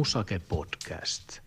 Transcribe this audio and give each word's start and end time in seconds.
Musake 0.00 0.38
Podcast. 0.38 1.42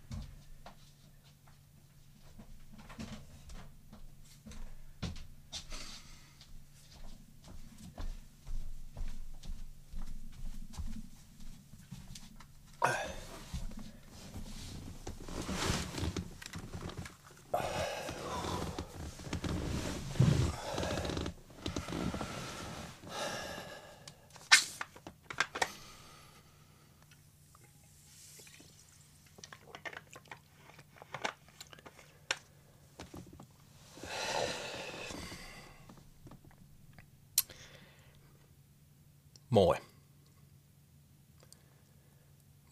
Moi. 39.54 39.76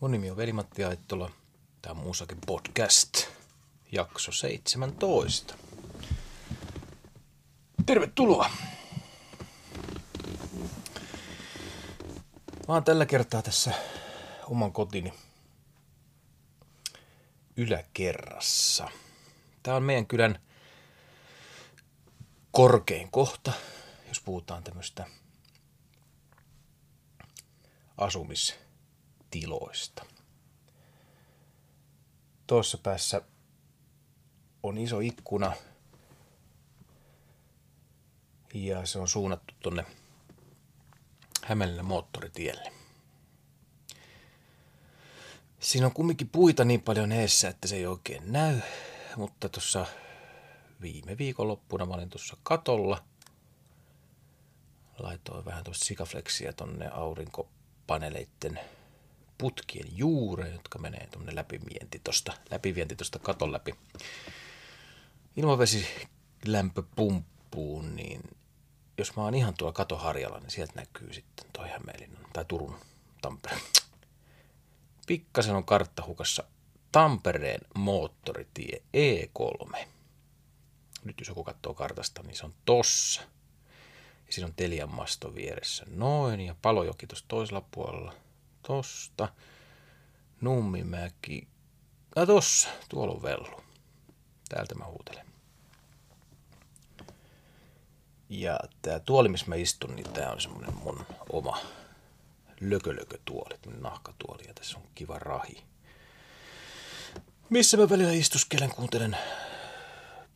Mun 0.00 0.10
nimi 0.10 0.21
on 0.32 0.36
Veli-Matti 0.36 0.84
Aittola. 0.84 1.30
Tämä 1.82 1.92
on 1.92 2.06
Musakin 2.06 2.38
podcast, 2.46 3.26
jakso 3.92 4.32
17. 4.32 5.54
Tervetuloa. 7.86 8.50
Mä 12.68 12.74
oon 12.74 12.84
tällä 12.84 13.06
kertaa 13.06 13.42
tässä 13.42 13.72
oman 14.48 14.72
kotini 14.72 15.12
yläkerrassa. 17.56 18.88
Tää 19.62 19.76
on 19.76 19.82
meidän 19.82 20.06
kylän 20.06 20.38
korkein 22.50 23.10
kohta, 23.10 23.52
jos 24.08 24.20
puhutaan 24.20 24.64
tämmöistä 24.64 25.06
asumistiloista. 27.98 30.11
Tuossa 32.46 32.78
päässä 32.78 33.22
on 34.62 34.78
iso 34.78 35.00
ikkuna 35.00 35.52
ja 38.54 38.86
se 38.86 38.98
on 38.98 39.08
suunnattu 39.08 39.54
tonne 39.62 39.84
Hämeenlinnan 41.44 41.86
moottoritielle. 41.86 42.72
Siinä 45.60 45.86
on 45.86 45.92
kumminkin 45.92 46.28
puita 46.28 46.64
niin 46.64 46.82
paljon 46.82 47.12
eessä, 47.12 47.48
että 47.48 47.68
se 47.68 47.76
ei 47.76 47.86
oikein 47.86 48.32
näy, 48.32 48.60
mutta 49.16 49.48
tuossa 49.48 49.86
viime 50.80 51.18
viikonloppuna 51.18 51.86
mä 51.86 51.94
olin 51.94 52.10
tuossa 52.10 52.36
katolla. 52.42 53.04
Laitoin 54.98 55.44
vähän 55.44 55.64
tuosta 55.64 55.84
sikafleksia 55.84 56.52
tonne 56.52 56.88
aurinko 56.88 57.48
paneleiden 57.86 58.60
putkien 59.42 59.88
juureen, 59.96 60.52
jotka 60.52 60.78
menee 60.78 61.06
tuonne 61.06 61.34
läpivienti 61.34 62.00
tosta, 62.04 62.32
läpivienti 62.50 62.96
tosta 62.96 63.18
katon 63.18 63.52
läpi. 63.52 63.74
Ilmavesilämpöpumppuun, 65.36 67.96
niin 67.96 68.22
jos 68.98 69.16
mä 69.16 69.22
oon 69.22 69.34
ihan 69.34 69.54
tuolla 69.54 69.72
katoharjalla, 69.72 70.38
niin 70.38 70.50
sieltä 70.50 70.72
näkyy 70.76 71.12
sitten 71.12 71.46
toi 71.52 71.68
Hämeenlinnan 71.68 72.26
tai 72.32 72.44
Turun 72.44 72.76
Tampere. 73.22 73.56
Pikkasen 75.06 75.56
on 75.56 75.64
karttahukassa 75.64 76.44
Tampereen 76.92 77.60
moottoritie 77.74 78.82
E3. 78.96 79.78
Nyt 81.04 81.20
jos 81.20 81.28
joku 81.28 81.44
katsoo 81.44 81.74
kartasta, 81.74 82.22
niin 82.22 82.36
se 82.36 82.46
on 82.46 82.54
tossa– 82.64 83.22
ja 84.32 84.34
siinä 84.34 84.46
on 84.46 84.54
Telian 84.54 84.94
masto 84.94 85.34
vieressä. 85.34 85.84
Noin. 85.88 86.40
Ja 86.40 86.54
Palojoki 86.62 87.06
tuossa 87.06 87.24
toisella 87.28 87.62
puolella. 87.70 88.14
Tosta. 88.62 89.28
Nummimäki. 90.40 91.48
Ja 92.16 92.26
tossa. 92.26 92.68
Tuolla 92.88 93.14
on 93.14 93.22
Vellu. 93.22 93.62
Täältä 94.48 94.74
mä 94.74 94.84
huutelen. 94.84 95.26
Ja 98.28 98.60
tää 98.82 99.00
tuoli, 99.00 99.28
missä 99.28 99.46
mä 99.48 99.54
istun, 99.54 99.96
niin 99.96 100.12
tää 100.12 100.32
on 100.32 100.40
semmonen 100.40 100.74
mun 100.74 101.06
oma 101.30 101.58
lökölökötuoli, 102.60 103.58
nahkatuoli. 103.80 104.42
Ja 104.46 104.54
tässä 104.54 104.78
on 104.78 104.84
kiva 104.94 105.18
rahi. 105.18 105.64
Missä 107.50 107.76
mä 107.76 107.88
välillä 107.88 108.12
istuskelen, 108.12 108.70
kuuntelen 108.70 109.16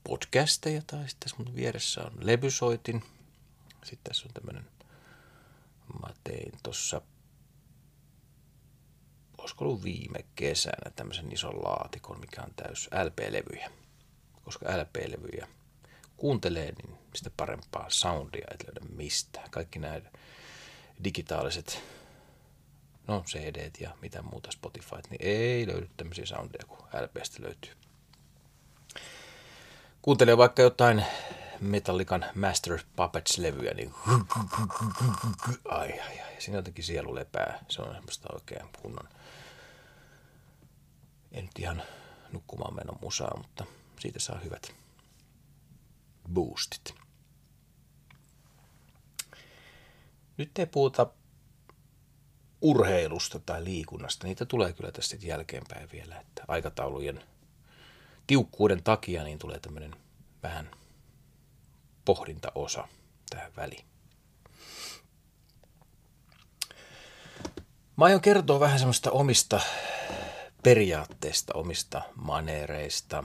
podcasteja 0.04 0.82
tai 0.86 1.08
sitten 1.08 1.32
mun 1.38 1.56
vieressä 1.56 2.02
on 2.02 2.12
levysoitin– 2.20 3.02
sitten 3.86 4.10
tässä 4.10 4.28
on 4.28 4.34
tämmöinen, 4.34 4.66
mä 6.02 6.08
tein 6.24 6.52
tuossa, 6.62 7.00
olisiko 9.46 9.64
ollut 9.64 9.84
viime 9.84 10.24
kesänä 10.34 10.90
tämmöisen 10.96 11.32
ison 11.32 11.64
laatikon, 11.64 12.20
mikä 12.20 12.42
on 12.42 12.54
täys 12.56 12.90
LP-levyjä. 13.04 13.70
Koska 14.44 14.66
LP-levyjä 14.66 15.46
kuuntelee, 16.16 16.72
niin 16.72 16.98
sitä 17.14 17.30
parempaa 17.36 17.86
soundia 17.88 18.46
et 18.54 18.64
löydä 18.66 18.80
mistään. 18.96 19.50
Kaikki 19.50 19.78
nämä 19.78 20.00
digitaaliset 21.04 21.82
no 23.06 23.24
cd 23.26 23.70
ja 23.80 23.90
mitä 24.02 24.22
muuta 24.22 24.52
Spotify, 24.52 24.96
niin 25.10 25.20
ei 25.20 25.66
löydy 25.66 25.88
tämmöisiä 25.96 26.26
soundeja 26.26 26.66
kuin 26.68 26.80
LPstä 26.80 27.42
löytyy. 27.42 27.72
Kuuntelee 30.02 30.36
vaikka 30.36 30.62
jotain 30.62 31.04
Metallican 31.60 32.24
Master 32.34 32.78
Puppets-levyä, 32.96 33.74
niin 33.74 33.94
ai, 35.64 36.00
ai, 36.00 36.20
ai. 36.20 36.26
Siinä 36.38 36.58
jotenkin 36.58 36.84
sielu 36.84 37.14
lepää. 37.14 37.64
Se 37.68 37.82
on 37.82 37.94
semmoista 37.94 38.28
oikein 38.32 38.68
kunnon, 38.82 39.08
en 41.32 41.44
nyt 41.44 41.58
ihan 41.58 41.82
nukkumaan 42.32 42.74
menon 42.74 42.98
musaa, 43.02 43.36
mutta 43.36 43.66
siitä 44.00 44.20
saa 44.20 44.38
hyvät 44.38 44.74
boostit. 46.32 46.94
Nyt 50.36 50.58
ei 50.58 50.66
puhuta 50.66 51.06
urheilusta 52.60 53.38
tai 53.38 53.64
liikunnasta. 53.64 54.26
Niitä 54.26 54.44
tulee 54.44 54.72
kyllä 54.72 54.92
tästä 54.92 55.16
jälkeenpäin 55.20 55.88
vielä, 55.92 56.20
että 56.20 56.44
aikataulujen 56.48 57.24
tiukkuuden 58.26 58.82
takia 58.82 59.24
niin 59.24 59.38
tulee 59.38 59.60
tämmöinen 59.60 59.96
vähän– 60.42 60.70
pohdintaosa 62.06 62.88
tähän 63.30 63.52
väliin. 63.56 63.84
Mä 67.96 68.04
aion 68.04 68.20
kertoa 68.20 68.60
vähän 68.60 68.78
semmoista 68.78 69.10
omista 69.10 69.60
periaatteista, 70.66 71.54
omista 71.54 72.02
maneereista, 72.14 73.24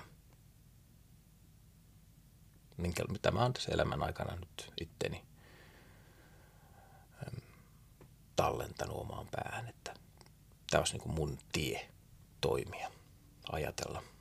minkä, 2.77 3.03
mitä 3.09 3.31
mä 3.31 3.41
oon 3.41 3.53
tässä 3.53 3.71
elämän 3.71 4.03
aikana 4.03 4.35
nyt 4.35 4.73
itteni 4.81 5.23
tallentanut 8.35 8.97
omaan 8.97 9.27
päähän, 9.31 9.67
että 9.67 9.93
tämä 10.69 10.81
olisi 10.81 10.93
niin 10.93 11.01
kuin 11.01 11.15
mun 11.15 11.37
tie 11.51 11.89
toimia, 12.41 12.91
ajatella– 13.51 14.03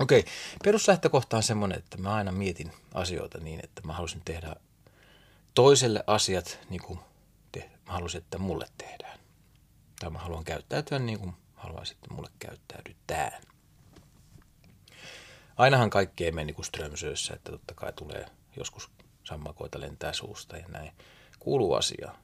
Okei, 0.00 0.24
peruslähtökohta 0.64 1.36
on 1.36 1.42
semmoinen, 1.42 1.78
että 1.78 1.98
mä 1.98 2.14
aina 2.14 2.32
mietin 2.32 2.72
asioita 2.94 3.38
niin, 3.38 3.60
että 3.64 3.82
mä 3.84 3.92
halusin 3.92 4.22
tehdä 4.24 4.56
toiselle 5.54 6.04
asiat 6.06 6.58
niin 6.70 6.82
kuin 6.82 6.98
te, 7.52 7.70
mä 7.86 7.92
halusin, 7.92 8.18
että 8.18 8.38
mulle 8.38 8.66
tehdään. 8.78 9.07
Tai 10.00 10.10
mä 10.10 10.18
haluan 10.18 10.44
käyttäytyä 10.44 10.98
niin 10.98 11.18
kuin 11.18 11.34
että 11.92 12.14
mulle 12.14 12.30
käyttäydytään. 12.38 13.42
Ainahan 15.56 15.90
kaikki 15.90 16.24
ei 16.24 16.32
mene 16.32 16.44
niin 16.44 16.54
kuin 16.54 16.66
strömsössä, 16.66 17.34
että 17.34 17.52
totta 17.52 17.74
kai 17.74 17.92
tulee 17.92 18.26
joskus 18.56 18.90
sammakoita 19.24 19.80
lentää 19.80 20.12
suusta 20.12 20.56
ja 20.56 20.68
näin. 20.68 20.92
Kuuluu 21.38 21.74
asia. 21.74 22.14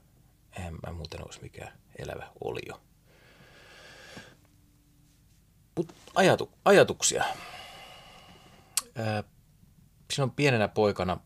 Eihän 0.57 0.75
mä 0.87 0.93
muuten 0.93 1.25
olisi 1.25 1.43
mikään 1.43 1.79
elävä 1.99 2.29
olio. 2.45 2.81
Mutta 5.77 5.95
ajatu, 6.15 6.53
ajatuksia 6.65 7.25
ää, 8.95 9.25
pienenä 10.37 10.69
poikana, 10.69 11.21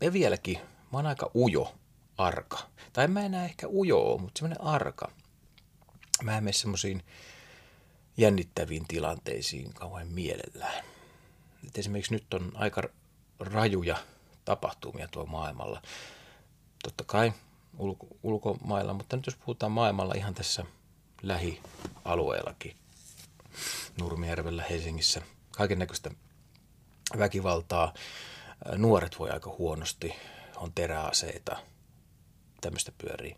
ja 0.00 0.12
vieläkin, 0.12 0.58
mä 0.58 0.98
oon 0.98 1.06
aika 1.06 1.30
ujo 1.34 1.79
arka. 2.26 2.58
Tai 2.92 3.08
mä 3.08 3.24
enää 3.24 3.44
ehkä 3.44 3.68
ujo 3.68 3.98
ole, 3.98 4.20
mutta 4.20 4.38
semmoinen 4.38 4.64
arka. 4.64 5.10
Mä 6.22 6.36
en 6.36 6.44
mene 6.44 6.52
semmoisiin 6.52 7.02
jännittäviin 8.16 8.88
tilanteisiin 8.88 9.74
kauhean 9.74 10.08
mielellään. 10.08 10.84
Et 11.66 11.78
esimerkiksi 11.78 12.14
nyt 12.14 12.34
on 12.34 12.52
aika 12.54 12.82
rajuja 13.40 13.96
tapahtumia 14.44 15.08
tuolla 15.08 15.30
maailmalla. 15.30 15.82
Totta 16.82 17.04
kai 17.04 17.32
ulko- 17.78 18.16
ulkomailla, 18.22 18.94
mutta 18.94 19.16
nyt 19.16 19.26
jos 19.26 19.36
puhutaan 19.36 19.72
maailmalla 19.72 20.14
ihan 20.16 20.34
tässä 20.34 20.64
lähialueellakin, 21.22 22.76
Nurmijärvellä, 24.00 24.64
Helsingissä, 24.70 25.22
kaiken 25.56 25.78
näköistä 25.78 26.10
väkivaltaa. 27.18 27.94
Nuoret 28.76 29.18
voi 29.18 29.30
aika 29.30 29.54
huonosti, 29.58 30.14
on 30.56 30.72
teräaseita, 30.74 31.56
tämmöistä 32.60 32.92
pyörii. 32.98 33.36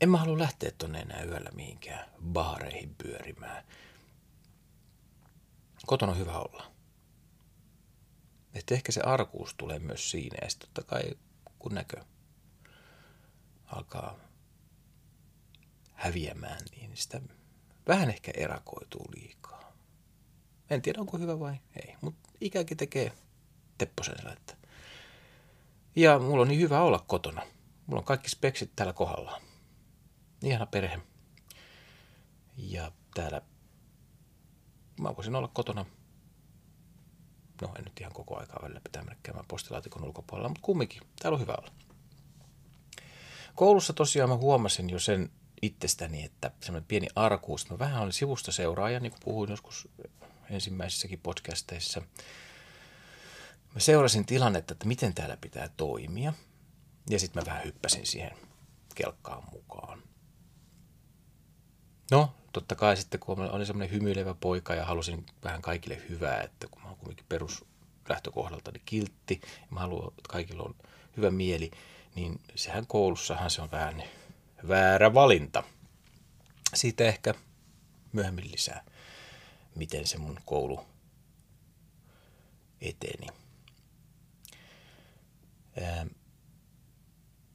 En 0.00 0.10
mä 0.10 0.18
halua 0.18 0.38
lähteä 0.38 0.70
tonne 0.78 1.00
enää 1.00 1.24
yöllä 1.24 1.50
mihinkään 1.54 2.10
baareihin 2.22 2.94
pyörimään. 2.94 3.64
Kotona 5.86 6.12
on 6.12 6.18
hyvä 6.18 6.38
olla. 6.38 6.72
Että 8.54 8.74
ehkä 8.74 8.92
se 8.92 9.00
arkuus 9.00 9.54
tulee 9.54 9.78
myös 9.78 10.10
siinä. 10.10 10.38
Ja 10.42 10.50
sitten 10.50 10.68
totta 10.74 10.90
kai 10.90 11.02
kun 11.58 11.74
näkö 11.74 12.04
alkaa 13.66 14.18
häviämään, 15.92 16.60
niin 16.70 16.90
sitä 16.94 17.20
vähän 17.88 18.10
ehkä 18.10 18.32
erakoituu 18.36 19.06
liikaa. 19.14 19.72
En 20.70 20.82
tiedä, 20.82 21.00
onko 21.00 21.18
hyvä 21.18 21.40
vai 21.40 21.56
ei, 21.86 21.96
mutta 22.00 22.30
ikäkin 22.40 22.76
tekee 22.76 23.12
tepposensa. 23.78 24.32
Että. 24.32 24.56
Ja 25.96 26.18
mulla 26.18 26.42
on 26.42 26.48
niin 26.48 26.60
hyvä 26.60 26.82
olla 26.82 27.04
kotona. 27.06 27.42
Mulla 27.90 28.00
on 28.00 28.04
kaikki 28.06 28.28
speksit 28.30 28.72
täällä 28.76 28.92
kohdallaan. 28.92 29.42
Ihana 30.42 30.66
perhe. 30.66 31.00
Ja 32.56 32.92
täällä 33.14 33.42
mä 35.00 35.16
voisin 35.16 35.34
olla 35.34 35.48
kotona. 35.48 35.86
No 37.62 37.74
en 37.78 37.84
nyt 37.84 38.00
ihan 38.00 38.12
koko 38.12 38.38
aikaa 38.38 38.58
välillä 38.62 38.80
pitää 38.80 39.02
mennä 39.02 39.20
käymään 39.22 39.46
postilaatikon 39.48 40.04
ulkopuolella, 40.04 40.48
mutta 40.48 40.62
kumminkin. 40.62 41.02
Täällä 41.22 41.36
on 41.36 41.40
hyvä 41.40 41.54
olla. 41.58 41.72
Koulussa 43.54 43.92
tosiaan 43.92 44.30
mä 44.30 44.36
huomasin 44.36 44.90
jo 44.90 44.98
sen 44.98 45.30
itsestäni, 45.62 46.24
että 46.24 46.50
semmoinen 46.60 46.88
pieni 46.88 47.06
arkuus. 47.14 47.70
Mä 47.70 47.78
vähän 47.78 48.02
olin 48.02 48.12
sivusta 48.12 48.52
seuraaja, 48.52 49.00
niin 49.00 49.12
kuin 49.12 49.22
puhuin 49.24 49.50
joskus 49.50 49.88
ensimmäisissäkin 50.50 51.20
podcasteissa. 51.20 52.00
Mä 53.74 53.80
seurasin 53.80 54.26
tilannetta, 54.26 54.72
että 54.72 54.86
miten 54.86 55.14
täällä 55.14 55.36
pitää 55.36 55.68
toimia. 55.76 56.32
Ja 57.08 57.18
sitten 57.18 57.42
mä 57.42 57.46
vähän 57.46 57.64
hyppäsin 57.64 58.06
siihen 58.06 58.30
kelkkaan 58.94 59.42
mukaan. 59.52 60.02
No, 62.10 62.34
totta 62.52 62.74
kai 62.74 62.96
sitten 62.96 63.20
kun 63.20 63.40
olin 63.40 63.66
semmoinen 63.66 63.94
hymyilevä 63.94 64.34
poika 64.34 64.74
ja 64.74 64.84
halusin 64.84 65.26
vähän 65.44 65.62
kaikille 65.62 66.02
hyvää, 66.08 66.40
että 66.40 66.66
kun 66.70 66.82
mä 66.82 66.88
oon 66.88 66.96
kuitenkin 66.96 67.26
peruslähtökohdalta 67.28 68.70
niin 68.70 68.82
kiltti 68.84 69.40
ja 69.44 69.66
mä 69.70 69.80
haluan, 69.80 70.08
että 70.08 70.28
kaikilla 70.28 70.62
on 70.62 70.74
hyvä 71.16 71.30
mieli, 71.30 71.70
niin 72.14 72.40
sehän 72.54 72.86
koulussahan 72.86 73.50
se 73.50 73.62
on 73.62 73.70
vähän 73.70 74.02
väärä 74.68 75.14
valinta. 75.14 75.62
Siitä 76.74 77.04
ehkä 77.04 77.34
myöhemmin 78.12 78.52
lisää, 78.52 78.84
miten 79.74 80.06
se 80.06 80.18
mun 80.18 80.40
koulu 80.44 80.80
eteni. 82.80 83.26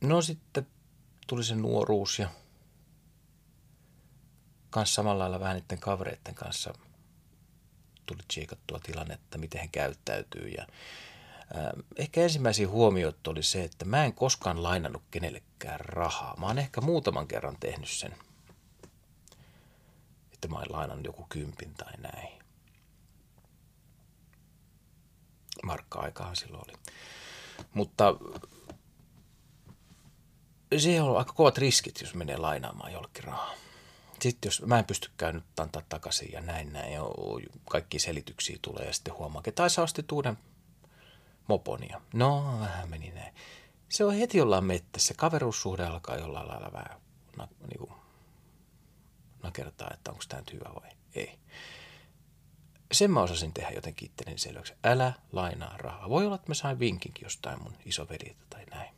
No 0.01 0.21
sitten 0.21 0.68
tuli 1.27 1.44
se 1.44 1.56
nuoruus 1.56 2.19
ja 2.19 2.30
kanssa 4.69 4.95
samalla 4.95 5.19
lailla 5.19 5.39
vähän 5.39 5.56
niiden 5.56 5.80
kavereiden 5.80 6.36
kanssa 6.36 6.74
tuli 8.06 8.19
tsiikattua 8.27 8.80
tilannetta, 8.80 9.38
miten 9.38 9.62
he 9.62 9.68
käyttäytyy. 9.68 10.47
Ja, 10.47 10.68
äh, 11.57 11.71
ehkä 11.95 12.21
ensimmäisiä 12.21 12.68
huomioita 12.68 13.31
oli 13.31 13.44
se, 13.44 13.63
että 13.63 13.86
mä 13.86 14.06
en 14.06 14.13
koskaan 14.13 14.63
lainannut 14.63 15.03
kenellekään 15.12 15.80
rahaa. 15.80 16.36
Mä 16.39 16.45
oon 16.45 16.59
ehkä 16.59 16.81
muutaman 16.81 17.27
kerran 17.27 17.57
tehnyt 17.59 17.89
sen, 17.89 18.15
että 20.33 20.47
mä 20.47 20.56
oon 20.56 20.65
lainannut 20.69 21.06
joku 21.06 21.25
kympin 21.30 21.74
tai 21.74 21.94
näin. 21.97 22.39
Markka-aikaan 25.63 26.36
silloin 26.36 26.63
oli. 26.68 26.77
Mutta 27.74 28.15
siihen 30.80 31.04
on 31.04 31.18
aika 31.18 31.33
kovat 31.33 31.57
riskit, 31.57 32.01
jos 32.01 32.16
menee 32.16 32.38
lainaamaan 32.38 32.94
jollekin 32.94 33.24
rahaa 33.24 33.56
sitten 34.19 34.48
jos 34.48 34.62
mä 34.62 34.80
en 34.80 34.86
pystykään 34.86 35.36
nyt 35.36 35.60
antaa 35.60 35.81
takaisin 35.89 36.31
ja 36.31 36.42
näin 36.42 36.74
näin, 36.74 36.94
ja 36.94 37.01
kaikki 37.69 38.00
selityksiä 38.00 38.57
tulee 38.62 38.86
ja 38.86 38.94
sitten 38.94 39.13
huomaa, 39.18 39.39
että 39.39 39.51
taisi 39.51 39.81
ostit 39.81 40.12
uuden 40.12 40.38
moponia. 41.48 42.01
No, 42.13 42.60
vähän 42.60 42.89
meni 42.89 43.12
näin. 43.12 43.33
Se 43.89 44.06
on 44.06 44.13
heti 44.13 44.38
jollain 44.38 44.63
mettässä. 44.63 45.13
Kaveruussuhde 45.18 45.86
alkaa 45.86 46.18
jollain 46.18 46.48
lailla 46.48 46.74
vähän 46.74 47.01
na, 47.38 47.48
niin 47.68 47.80
kuin, 47.80 47.92
nakertaa, 49.44 49.92
että 49.94 50.12
onko 50.12 50.24
tämä 50.30 50.42
nyt 50.42 50.54
hyvä 50.54 50.69
vai 50.81 50.89
ei. 51.16 51.39
Sen 52.92 53.12
mä 53.12 53.21
osasin 53.21 53.54
tehdä 53.54 53.71
jotenkin 53.71 54.06
itteni 54.06 54.38
selväksi. 54.38 54.74
Älä 54.83 55.13
lainaa 55.31 55.78
rahaa. 55.78 56.10
Voi 56.10 56.25
olla, 56.25 56.36
että 56.36 56.50
mä 56.50 56.54
sain 56.54 56.80
vinkinkin 56.80 57.25
jostain 57.25 57.63
mun 57.63 57.74
isoveliltä 57.86 58.45
tai 58.50 58.66
näin. 58.66 58.94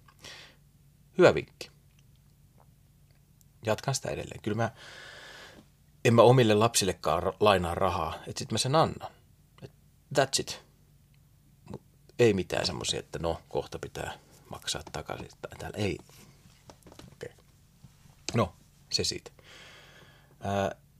Hyvä 1.18 1.36
vinkki. 1.36 1.72
Jatkan 3.66 3.96
sitä 3.96 4.10
edelleen. 4.10 4.42
Kyllä 4.42 4.58
mä 4.58 4.72
en 6.06 6.14
mä 6.14 6.22
omille 6.22 6.54
lapsillekaan 6.54 7.34
lainaa 7.40 7.76
rahaa, 7.76 8.16
että 8.28 8.40
sit 8.40 8.52
mä 8.52 8.58
sen 8.58 8.76
annan. 8.76 9.12
That's 10.20 10.40
it. 10.40 10.66
Mut 11.72 11.82
ei 12.20 12.34
mitään 12.34 12.66
semmoisia, 12.66 13.00
että 13.00 13.20
no, 13.20 13.42
kohta 13.50 13.80
pitää 13.80 14.14
maksaa 14.50 14.82
takaisin. 14.92 15.30
Täällä 15.60 15.78
ei. 15.78 15.98
Okay. 17.14 17.36
No, 18.34 18.54
se 18.92 19.04
siitä. 19.04 19.32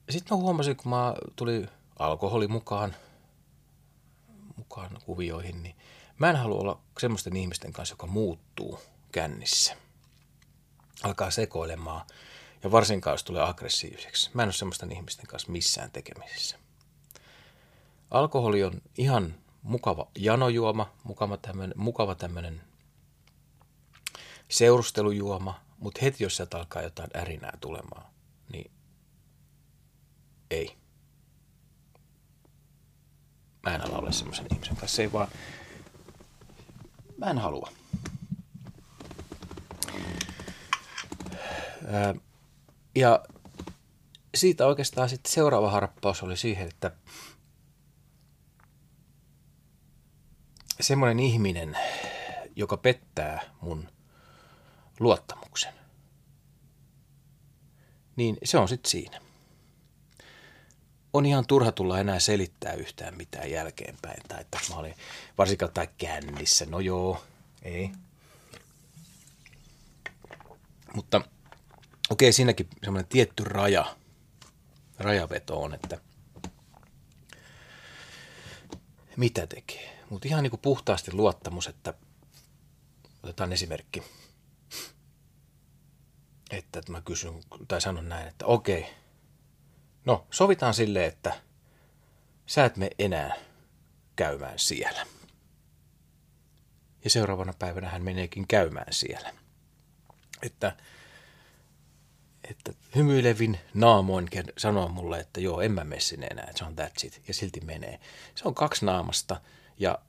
Sitten 0.10 0.38
mä 0.38 0.42
huomasin, 0.42 0.78
kun 0.78 0.90
mä 0.90 1.14
tuli 1.36 1.66
alkoholi 2.00 2.48
mukaan, 2.48 2.96
mukaan 4.56 4.98
kuvioihin, 5.06 5.64
niin 5.64 5.76
mä 6.18 6.30
en 6.30 6.36
halua 6.36 6.60
olla 6.60 6.82
semmoisten 7.00 7.36
ihmisten 7.36 7.74
kanssa, 7.74 7.94
joka 7.94 8.08
muuttuu 8.08 8.80
kännissä. 9.12 9.87
Alkaa 11.04 11.32
sekoilemaan 11.32 12.06
ja 12.64 12.72
varsinkaan, 12.72 13.14
jos 13.14 13.24
tulee 13.24 13.44
aggressiiviseksi. 13.44 14.30
Mä 14.34 14.44
en 14.44 14.48
ole 14.48 14.54
semmoisten 14.54 14.92
ihmisten 14.92 15.28
kanssa 15.28 15.52
missään 15.52 15.92
tekemisissä. 15.92 16.58
Alkoholi 18.12 18.64
on 18.64 18.82
ihan 18.98 19.36
mukava 19.62 20.08
janojuoma, 20.18 20.94
mukava 21.04 21.38
tämmöinen, 21.38 21.78
mukava 21.78 22.16
tämmöinen 22.16 22.62
seurustelujuoma, 24.50 25.62
mutta 25.78 26.00
heti 26.02 26.24
jos 26.24 26.36
sieltä 26.36 26.58
alkaa 26.58 26.82
jotain 26.82 27.10
ärinää 27.16 27.58
tulemaan, 27.62 28.06
niin 28.52 28.72
ei. 30.52 30.78
Mä 33.64 33.76
en 33.76 33.82
ala 33.82 33.98
olla 33.98 34.12
semmoisen 34.12 34.46
ihmisen 34.54 34.76
kanssa. 34.76 35.02
Ei 35.02 35.12
vaan, 35.12 35.28
mä 37.18 37.30
en 37.30 37.38
halua. 37.38 37.72
Ja 42.96 43.24
siitä 44.36 44.68
oikeastaan 44.68 45.10
sitten 45.10 45.32
seuraava 45.32 45.72
harppaus 45.72 46.24
oli 46.24 46.38
siihen, 46.38 46.68
että 46.68 46.92
semmoinen 50.80 51.20
ihminen, 51.20 51.78
joka 52.56 52.78
pettää 52.78 53.42
mun 53.62 53.90
luottamuksen, 55.00 55.74
niin 58.16 58.38
se 58.44 58.58
on 58.58 58.68
sitten 58.68 58.92
siinä. 58.92 59.22
On 61.14 61.26
ihan 61.26 61.48
turha 61.48 61.72
tulla 61.72 62.00
enää 62.00 62.20
selittää 62.20 62.74
yhtään 62.74 63.18
mitään 63.18 63.52
jälkeenpäin, 63.52 64.24
tai 64.28 64.42
että 64.42 64.60
mä 64.70 64.76
olin 64.76 64.96
varsinkaan 65.38 65.74
tai 65.74 65.88
kännissä, 65.98 66.66
no 66.66 66.80
joo, 66.80 67.24
ei. 67.62 67.92
Mutta 70.94 71.22
okei, 72.10 72.34
siinäkin 72.34 72.70
semmoinen 72.84 73.10
tietty 73.10 73.44
raja, 73.44 73.96
rajaveto 75.00 75.62
on, 75.62 75.74
että 75.74 76.02
mitä 79.18 79.48
tekee. 79.48 80.04
Mutta 80.10 80.28
ihan 80.28 80.44
niin 80.44 80.52
kuin 80.52 80.62
puhtaasti 80.62 81.14
luottamus, 81.14 81.68
että 81.68 81.94
otetaan 83.24 83.54
esimerkki, 83.54 84.04
että, 86.52 86.82
mä 86.90 87.02
kysyn 87.02 87.34
tai 87.68 87.82
sanon 87.82 88.10
näin, 88.10 88.28
että 88.28 88.46
okei, 88.46 88.86
no 90.06 90.28
sovitaan 90.32 90.74
sille, 90.74 91.06
että 91.06 91.42
sä 92.46 92.66
et 92.66 92.78
me 92.78 92.90
enää 93.00 93.36
käymään 94.16 94.60
siellä. 94.60 95.06
Ja 97.04 97.10
seuraavana 97.10 97.54
päivänä 97.60 97.90
hän 97.90 98.04
meneekin 98.04 98.48
käymään 98.48 98.94
siellä. 98.94 99.34
Että 100.42 100.78
että 102.52 102.74
hymyilevin 102.96 103.60
naamoin 103.74 104.30
sanoo 104.58 104.88
mulle, 104.88 105.20
että 105.20 105.42
joo, 105.42 105.62
en 105.62 105.72
mä 105.72 105.84
mene 105.84 106.02
sinne 106.02 106.28
enää, 106.28 106.46
että 106.46 106.58
se 106.58 106.66
on 106.66 106.76
that's 106.80 107.06
it, 107.06 107.22
ja 107.28 107.34
silti 107.34 107.62
menee. 107.62 108.00
Se 108.36 108.48
on 108.48 108.56
kaksi 108.56 108.86
naamasta, 108.86 109.42
ja 109.80 110.00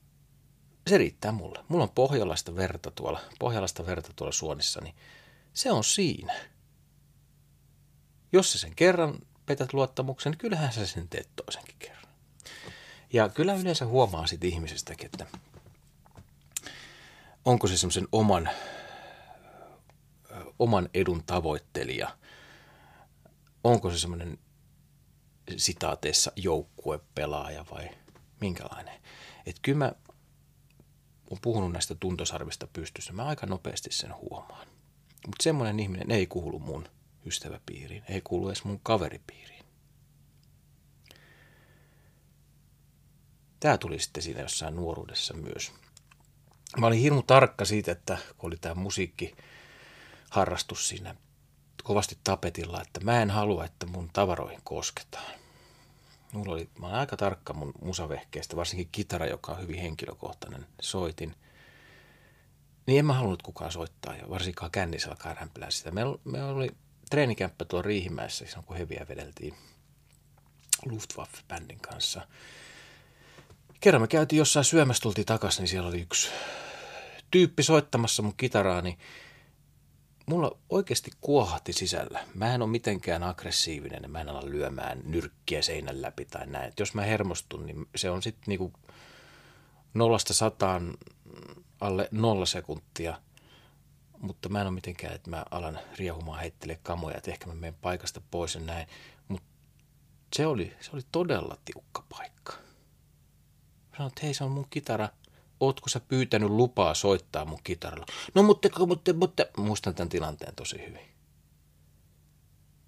se 0.87 0.99
riittää 0.99 1.33
mulle. 1.33 1.65
Mulla 1.69 1.85
on 1.85 1.91
pohjalaista 1.91 2.57
verta 2.57 2.91
tuolla, 2.91 3.21
pohjalaista 3.39 3.87
verta 3.87 4.13
tuolla 4.17 4.33
suonissa, 4.33 4.81
niin 4.81 4.95
se 5.55 5.73
on 5.73 5.85
siinä. 5.85 6.35
Jos 8.33 8.53
sä 8.53 8.59
sen 8.59 8.75
kerran 8.75 9.19
petät 9.47 9.73
luottamuksen, 9.73 10.31
niin 10.31 10.39
kyllähän 10.39 10.73
sä 10.73 10.87
sen 10.87 11.09
teet 11.09 11.29
toisenkin 11.37 11.77
kerran. 11.79 12.13
Ja 13.13 13.29
kyllä 13.29 13.55
yleensä 13.55 13.87
huomaa 13.87 14.27
siitä 14.27 14.47
ihmisestäkin, 14.47 15.07
että 15.07 15.27
onko 17.45 17.67
se 17.67 17.77
semmoisen 17.77 18.09
oman, 18.13 18.51
oman 20.59 20.89
edun 20.95 21.23
tavoittelija, 21.27 22.17
onko 23.65 23.91
se 23.91 23.99
semmoinen 23.99 24.39
sitaateessa 25.57 26.33
joukkuepelaaja 26.37 27.65
vai 27.71 27.91
minkälainen. 28.41 29.01
Että 29.47 29.61
kyllä 29.63 29.79
mä 29.79 29.93
oon 31.31 31.41
puhunut 31.43 31.73
näistä 31.73 31.95
tuntosarvista 31.95 32.67
pystyssä, 32.67 33.13
mä 33.13 33.25
aika 33.25 33.47
nopeasti 33.47 33.93
sen 33.93 34.15
huomaan. 34.15 34.69
Mutta 35.27 35.43
semmoinen 35.43 35.81
ihminen 35.81 36.11
ei 36.11 36.27
kuulu 36.27 36.59
mun 36.59 36.89
ystäväpiiriin, 37.27 38.05
ei 38.09 38.21
kuulu 38.21 38.49
edes 38.49 38.65
mun 38.65 38.81
kaveripiiriin. 38.83 39.65
Tämä 43.61 43.79
tuli 43.79 43.99
sitten 43.99 44.23
siinä 44.23 44.41
jossain 44.41 44.77
nuoruudessa 44.77 45.35
myös. 45.35 45.73
Mä 46.77 46.87
olin 46.87 47.01
hirmu 47.01 47.23
tarkka 47.23 47.65
siitä, 47.65 47.93
että 47.93 48.19
kun 48.39 48.49
oli 48.49 48.57
tämä 48.57 48.75
musiikkiharrastus 48.75 50.89
siinä 50.89 51.15
kovasti 51.89 52.19
tapetilla, 52.25 52.83
että 52.83 53.01
mä 53.01 53.23
en 53.23 53.31
halua, 53.31 53.65
että 53.65 53.87
mun 53.87 54.11
tavaroihin 54.13 54.61
kosketaan. 54.65 55.33
Mulla 56.33 56.53
oli, 56.53 56.69
mä 56.79 56.87
olen 56.87 56.99
aika 56.99 57.17
tarkka 57.17 57.53
mun 57.53 57.73
musavehkeestä, 57.83 58.57
varsinkin 58.57 58.89
kitara, 58.93 59.27
joka 59.27 59.53
on 59.53 59.61
hyvin 59.61 59.81
henkilökohtainen, 59.81 60.67
soitin. 60.81 61.35
Niin 62.87 62.99
en 62.99 63.05
mä 63.07 63.13
halunnut 63.13 63.43
kukaan 63.43 63.73
soittaa 63.73 64.17
ja 64.17 64.31
varsinkaan 64.31 64.71
kännisellä 64.71 65.35
rämpilää 65.35 65.71
sitä. 65.71 65.91
Me, 65.91 66.01
me 66.25 66.45
oli 66.45 66.71
treenikämppä 67.11 67.65
tuolla 67.65 67.87
Riihimäessä, 67.87 68.45
kun 68.67 68.77
heviä 68.77 69.07
vedeltiin 69.09 69.55
Luftwaffe-bändin 70.87 71.81
kanssa. 71.81 72.27
Kerran 73.81 74.03
me 74.03 74.09
käytiin 74.09 74.39
jossain 74.39 74.65
syömässä, 74.65 75.03
tultiin 75.03 75.27
takaisin, 75.27 75.63
niin 75.63 75.69
siellä 75.69 75.89
oli 75.89 76.01
yksi 76.01 76.29
tyyppi 77.31 77.63
soittamassa 77.63 78.23
mun 78.23 78.37
kitaraa, 78.37 78.83
niin 78.83 78.99
mulla 80.29 80.59
oikeasti 80.69 81.11
kuohahti 81.21 81.73
sisällä. 81.73 82.25
Mä 82.35 82.55
en 82.55 82.63
ole 82.63 82.71
mitenkään 82.71 83.23
aggressiivinen, 83.23 84.11
mä 84.11 84.21
en 84.21 84.29
ala 84.29 84.51
lyömään 84.51 85.01
nyrkkiä 85.05 85.63
seinän 85.63 86.03
läpi 86.03 86.25
tai 86.25 86.47
näin. 86.47 86.69
Et 86.69 86.81
jos 86.81 86.95
mä 86.95 87.03
hermostun, 87.03 87.67
niin 87.67 87.87
se 87.97 88.11
on 88.11 88.23
sitten 88.23 88.45
niinku 88.47 88.73
nollasta 89.95 90.35
sataan 90.35 90.95
alle 91.81 92.09
nolla 92.11 92.47
sekuntia. 92.47 93.21
Mutta 94.19 94.49
mä 94.49 94.61
en 94.61 94.67
ole 94.67 94.75
mitenkään, 94.75 95.15
että 95.15 95.31
mä 95.31 95.45
alan 95.51 95.79
riehumaan 95.99 96.41
heittele 96.41 96.79
kamoja, 96.83 97.17
että 97.17 97.31
ehkä 97.31 97.47
mä 97.47 97.55
menen 97.55 97.79
paikasta 97.81 98.21
pois 98.31 98.55
ja 98.55 98.61
näin. 98.61 98.87
Mutta 99.29 99.49
se 100.37 100.47
oli, 100.47 100.77
se 100.81 100.91
oli 100.93 101.03
todella 101.13 101.57
tiukka 101.65 102.05
paikka. 102.09 102.53
Sanoin, 103.97 104.09
että 104.09 104.21
hei 104.23 104.35
se 104.35 104.45
on 104.45 104.51
mun 104.51 104.67
kitara– 104.71 105.09
ootko 105.61 105.89
sä 105.89 106.01
pyytänyt 106.01 106.51
lupaa 106.51 106.95
soittaa 106.95 107.45
mun 107.45 107.61
kitaralla? 107.65 108.07
No 108.35 108.43
mutta, 108.43 108.69
mutta, 108.87 109.13
mutta, 109.13 109.47
muistan 109.57 109.95
tämän 109.95 110.09
tilanteen 110.09 110.55
tosi 110.55 110.79
hyvin. 110.79 111.09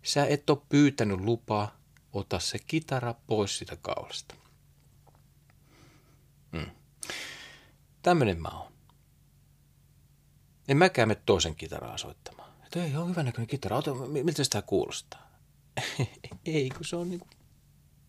Sä 0.02 0.26
et 0.26 0.50
ole 0.50 0.58
pyytänyt 0.68 1.20
lupaa, 1.20 1.76
ota 2.12 2.38
se 2.38 2.58
kitara 2.58 3.14
pois 3.26 3.58
sitä 3.58 3.76
kaulasta. 3.76 4.34
Hmm. 6.52 6.70
Tämmönen 8.02 8.42
mä 8.42 8.48
oon. 8.48 8.72
En 10.68 10.76
mäkään 10.76 11.08
mene 11.08 11.20
toisen 11.26 11.56
kitaraa 11.56 11.98
soittamaan. 11.98 12.50
Että 12.64 12.84
ei, 12.84 12.96
on 12.96 13.12
näköinen 13.16 13.46
kitara. 13.46 13.76
Ota, 13.76 13.94
miltä 13.94 14.44
sitä 14.44 14.62
kuulostaa? 14.62 15.30
ei, 16.46 16.70
kun 16.70 16.84
se 16.84 16.96
on, 16.96 17.10
niinku, 17.10 17.28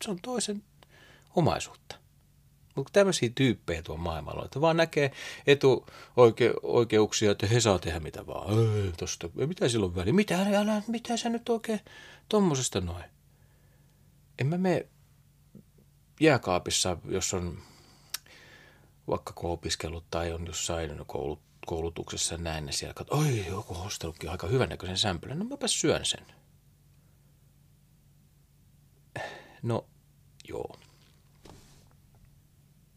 se 0.04 0.12
on 0.12 0.20
toisen 0.22 0.64
omaisuutta. 1.36 2.01
Mutta 2.82 3.00
tämmöisiä 3.00 3.30
tyyppejä 3.36 3.82
tuon 3.82 4.00
maailmalla, 4.00 4.46
että 4.46 4.62
vaan 4.62 4.78
näkee 4.78 5.12
etuoikeuksia, 5.48 7.32
että 7.32 7.48
he 7.48 7.60
saa 7.60 7.80
tehdä 7.80 8.00
mitä 8.00 8.28
vaan. 8.28 8.60
Ei, 8.60 8.92
tosta, 8.98 9.30
mitä 9.34 9.70
silloin 9.70 9.96
väliin? 9.96 10.16
Mitä, 10.16 10.42
älä, 10.42 10.82
mitä 10.88 11.18
sä 11.18 11.30
nyt 11.30 11.50
oikein 11.50 11.80
tommosesta 12.30 12.82
noin? 12.82 13.06
En 14.40 14.48
mä 14.48 14.58
mene 14.58 14.88
jääkaapissa, 16.20 16.98
jos 17.06 17.34
on 17.34 17.58
vaikka 19.08 19.34
opiskellut 19.44 20.06
tai 20.12 20.32
on 20.32 20.48
jossain 20.48 21.06
koulut, 21.08 21.42
koulutuksessa 21.66 22.38
näin, 22.38 22.66
niin 22.66 22.74
siellä 22.74 22.94
katsoo, 22.94 23.20
oi, 23.20 23.46
joku 23.48 23.74
hostellutkin 23.74 24.30
aika 24.30 24.48
hyvännäköisen 24.48 24.98
sämpylän, 24.98 25.40
no 25.40 25.46
mäpä 25.46 25.68
syön 25.68 26.06
sen. 26.06 26.26
No, 29.64 29.86
joo 30.50 30.81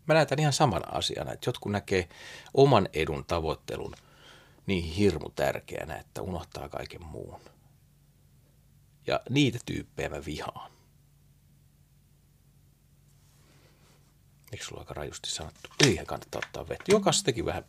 mä 0.06 0.14
näen 0.14 0.26
tämän 0.26 0.40
ihan 0.40 0.52
samana 0.52 0.88
asiana, 0.92 1.32
että 1.32 1.48
jotkut 1.48 1.72
näkee 1.72 2.08
oman 2.54 2.88
edun 2.92 3.24
tavoittelun 3.24 3.94
niin 4.66 4.84
hirmu 4.84 5.30
tärkeänä, 5.30 5.96
että 5.96 6.22
unohtaa 6.22 6.68
kaiken 6.68 7.04
muun. 7.04 7.40
Ja 9.06 9.20
niitä 9.30 9.58
tyyppejä 9.66 10.08
mä 10.08 10.24
vihaan. 10.24 10.70
Eikö 14.52 14.64
sulla 14.64 14.80
aika 14.80 14.94
rajusti 14.94 15.30
sanottu? 15.30 15.70
Eihän 15.84 16.06
kannata 16.06 16.38
ottaa 16.38 16.68
vettä. 16.68 16.84
Jokas 16.88 17.22
teki 17.22 17.44
vähän. 17.44 17.64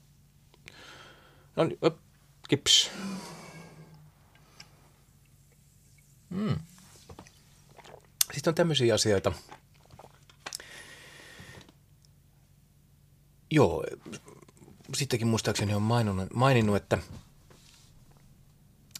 No 1.55 1.63
niin, 1.63 1.79
kips. 2.49 2.91
Mm. 6.29 6.59
Sitten 8.33 8.51
on 8.51 8.55
tämmöisiä 8.55 8.93
asioita, 8.93 9.31
Joo, 13.55 13.83
sittenkin 14.95 15.27
muistaakseni 15.27 15.73
on 15.73 15.81
maininnut, 15.81 16.33
maininnut 16.33 16.75
että 16.75 16.97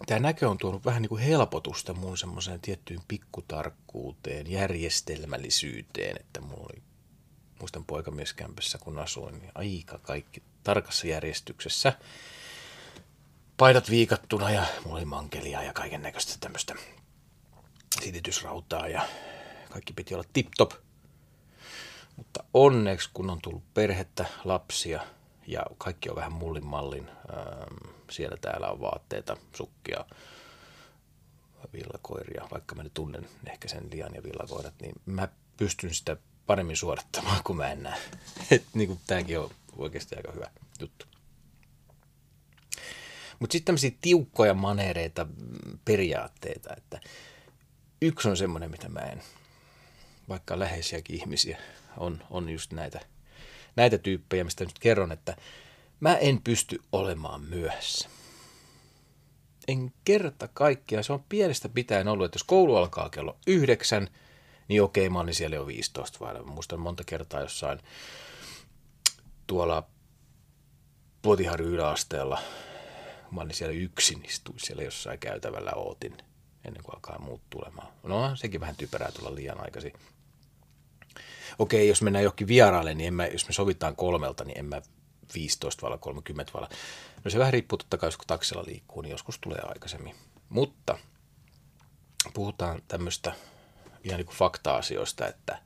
tämä 0.05 0.19
näkö 0.19 0.49
on 0.49 0.57
tuonut 0.57 0.85
vähän 0.85 1.01
niin 1.01 1.09
kuin 1.09 1.21
helpotusta 1.21 1.93
mun 1.93 2.17
semmoiseen 2.17 2.61
tiettyyn 2.61 3.01
pikkutarkkuuteen, 3.07 4.51
järjestelmällisyyteen, 4.51 6.17
että 6.19 6.41
mulla 6.41 6.67
oli, 6.73 6.83
muistan 7.59 7.85
poikamieskämpässä 7.85 8.77
kun 8.77 8.99
asuin, 8.99 9.39
niin 9.39 9.51
aika 9.55 9.97
kaikki 9.97 10.43
tarkassa 10.63 11.07
järjestyksessä. 11.07 11.93
Paidat 13.57 13.89
viikattuna 13.89 14.51
ja 14.51 14.65
mulla 14.83 14.97
oli 14.97 15.05
mankelia 15.05 15.63
ja 15.63 15.73
kaiken 15.73 16.01
näköistä 16.01 16.33
tämmöistä 16.39 16.75
silitysrautaa 18.03 18.87
ja 18.87 19.07
kaikki 19.69 19.93
piti 19.93 20.13
olla 20.13 20.25
tip-top– 20.33 20.71
mutta 22.15 22.43
onneksi, 22.53 23.09
kun 23.13 23.29
on 23.29 23.39
tullut 23.41 23.73
perhettä, 23.73 24.25
lapsia 24.43 25.01
ja 25.47 25.65
kaikki 25.77 26.09
on 26.09 26.15
vähän 26.15 26.33
mullin 26.33 26.65
mallin, 26.65 27.09
ähm, 27.09 27.95
siellä 28.11 28.37
täällä 28.37 28.67
on 28.67 28.81
vaatteita, 28.81 29.37
sukkia, 29.55 30.05
villakoiria, 31.73 32.47
vaikka 32.51 32.75
mä 32.75 32.83
nyt 32.83 32.93
tunnen 32.93 33.27
ehkä 33.47 33.67
sen 33.67 33.91
lian 33.91 34.15
ja 34.15 34.23
villakoirat, 34.23 34.73
niin 34.81 34.95
mä 35.05 35.27
pystyn 35.57 35.93
sitä 35.93 36.17
paremmin 36.45 36.77
suorittamaan, 36.77 37.43
kun 37.43 37.57
mä 37.57 37.71
en 37.71 37.83
näe. 37.83 37.99
Niin 38.73 38.87
kuin, 38.87 38.99
tämäkin 39.07 39.39
on 39.39 39.51
oikeasti 39.77 40.15
aika 40.15 40.31
hyvä 40.31 40.49
juttu. 40.79 41.05
Mutta 43.39 43.53
sitten 43.53 43.65
tämmöisiä 43.65 43.91
tiukkoja 44.01 44.53
manereita, 44.53 45.27
periaatteita, 45.85 46.75
että 46.77 46.99
yksi 48.01 48.29
on 48.29 48.37
semmoinen, 48.37 48.71
mitä 48.71 48.89
mä 48.89 48.99
en, 48.99 49.23
vaikka 50.29 50.59
läheisiäkin 50.59 51.15
ihmisiä 51.15 51.57
on, 51.97 52.23
on 52.29 52.49
just 52.49 52.73
näitä, 52.73 52.99
näitä 53.75 53.97
tyyppejä, 53.97 54.43
mistä 54.43 54.63
nyt 54.63 54.79
kerron, 54.79 55.11
että 55.11 55.35
mä 55.99 56.15
en 56.15 56.41
pysty 56.41 56.81
olemaan 56.91 57.41
myöhässä. 57.41 58.09
En 59.67 59.93
kerta 60.05 60.47
kaikkiaan, 60.47 61.03
se 61.03 61.13
on 61.13 61.23
pienestä 61.29 61.69
pitäen 61.69 62.07
ollut, 62.07 62.25
että 62.25 62.35
jos 62.35 62.43
koulu 62.43 62.75
alkaa 62.75 63.09
kello 63.09 63.37
yhdeksän, 63.47 64.07
niin 64.67 64.83
okei, 64.83 65.09
mä 65.09 65.19
olin 65.19 65.35
siellä 65.35 65.55
jo 65.55 65.67
15 65.67 66.19
vai 66.19 66.43
muistan 66.43 66.79
monta 66.79 67.03
kertaa 67.03 67.41
jossain 67.41 67.79
tuolla 69.47 69.83
Puotiharju 71.21 71.67
yläasteella, 71.67 72.41
mä 73.31 73.41
olin 73.41 73.53
siellä 73.53 73.73
yksin, 73.73 74.25
istuin 74.25 74.59
siellä 74.59 74.83
jossain 74.83 75.19
käytävällä 75.19 75.71
ootin 75.71 76.17
ennen 76.65 76.83
kuin 76.83 76.95
alkaa 76.95 77.19
muut 77.19 77.41
tulemaan. 77.49 77.87
No, 78.03 78.35
sekin 78.35 78.61
vähän 78.61 78.75
typerää 78.75 79.11
tulla 79.11 79.35
liian 79.35 79.63
aikaisin 79.63 79.93
okei, 81.59 81.87
jos 81.87 82.01
mennään 82.01 82.23
johonkin 82.23 82.47
vieraalle, 82.47 82.93
niin 82.93 83.07
en 83.07 83.13
mä, 83.13 83.27
jos 83.27 83.47
me 83.47 83.53
sovitaan 83.53 83.95
kolmelta, 83.95 84.43
niin 84.43 84.57
en 84.57 84.65
mä 84.65 84.81
15 85.33 85.89
vai 85.89 85.97
30 85.97 86.53
vai. 86.53 86.67
No 87.23 87.31
se 87.31 87.39
vähän 87.39 87.53
riippuu 87.53 87.77
totta 87.77 87.97
kai, 87.97 88.07
jos 88.07 88.17
taksilla 88.27 88.63
liikkuu, 88.67 89.01
niin 89.01 89.11
joskus 89.11 89.39
tulee 89.39 89.59
aikaisemmin. 89.63 90.15
Mutta 90.49 90.97
puhutaan 92.33 92.81
tämmöistä 92.87 93.33
ihan 94.03 94.17
niin 94.17 94.25
kuin 94.25 94.35
fakta-asioista, 94.35 95.27
että 95.27 95.61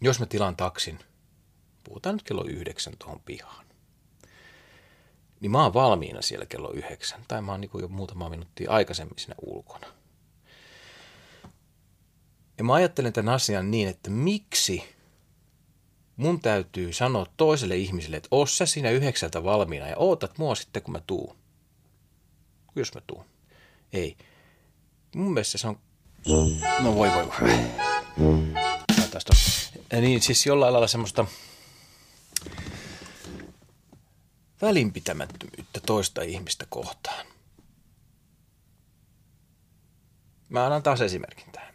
jos 0.00 0.20
mä 0.20 0.26
tilaan 0.26 0.56
taksin, 0.56 0.98
puhutaan 1.84 2.14
nyt 2.14 2.22
kello 2.22 2.44
yhdeksän 2.44 2.94
tuohon 2.98 3.20
pihaan, 3.20 3.66
niin 5.40 5.50
mä 5.50 5.62
oon 5.62 5.74
valmiina 5.74 6.22
siellä 6.22 6.46
kello 6.46 6.70
yhdeksän. 6.70 7.24
Tai 7.28 7.42
mä 7.42 7.52
oon 7.52 7.60
niin 7.60 7.70
jo 7.80 7.88
muutama 7.88 8.28
minuuttia 8.28 8.70
aikaisemmin 8.70 9.18
siinä 9.18 9.34
ulkona. 9.46 9.86
Ja 12.58 12.64
mä 12.64 12.74
ajattelen 12.74 13.12
tämän 13.12 13.34
asian 13.34 13.70
niin, 13.70 13.88
että 13.88 14.10
miksi 14.10 14.94
mun 16.16 16.40
täytyy 16.40 16.92
sanoa 16.92 17.26
toiselle 17.36 17.76
ihmiselle, 17.76 18.16
että 18.16 18.28
oot 18.30 18.50
sä 18.50 18.66
siinä 18.66 18.90
yhdeksältä 18.90 19.44
valmiina 19.44 19.88
ja 19.88 19.96
ootat 19.96 20.38
mua 20.38 20.54
sitten, 20.54 20.82
kun 20.82 20.92
mä 20.92 21.00
tuun. 21.06 21.36
Jos 22.76 22.94
mä 22.94 23.00
tuun. 23.06 23.24
Ei. 23.92 24.16
Mun 25.14 25.32
mielestä 25.32 25.58
se 25.58 25.68
on... 25.68 25.78
No 26.80 26.94
voi 26.94 27.08
voi 27.10 27.28
voi. 27.40 27.50
Tästä. 29.10 29.32
Niin 30.00 30.22
siis 30.22 30.46
jollain 30.46 30.72
lailla 30.72 30.88
semmoista 30.88 31.26
välinpitämättömyyttä 34.62 35.80
toista 35.86 36.22
ihmistä 36.22 36.66
kohtaan. 36.68 37.26
Mä 40.48 40.64
annan 40.64 40.82
taas 40.82 41.00
esimerkin 41.00 41.52
tähän. 41.52 41.73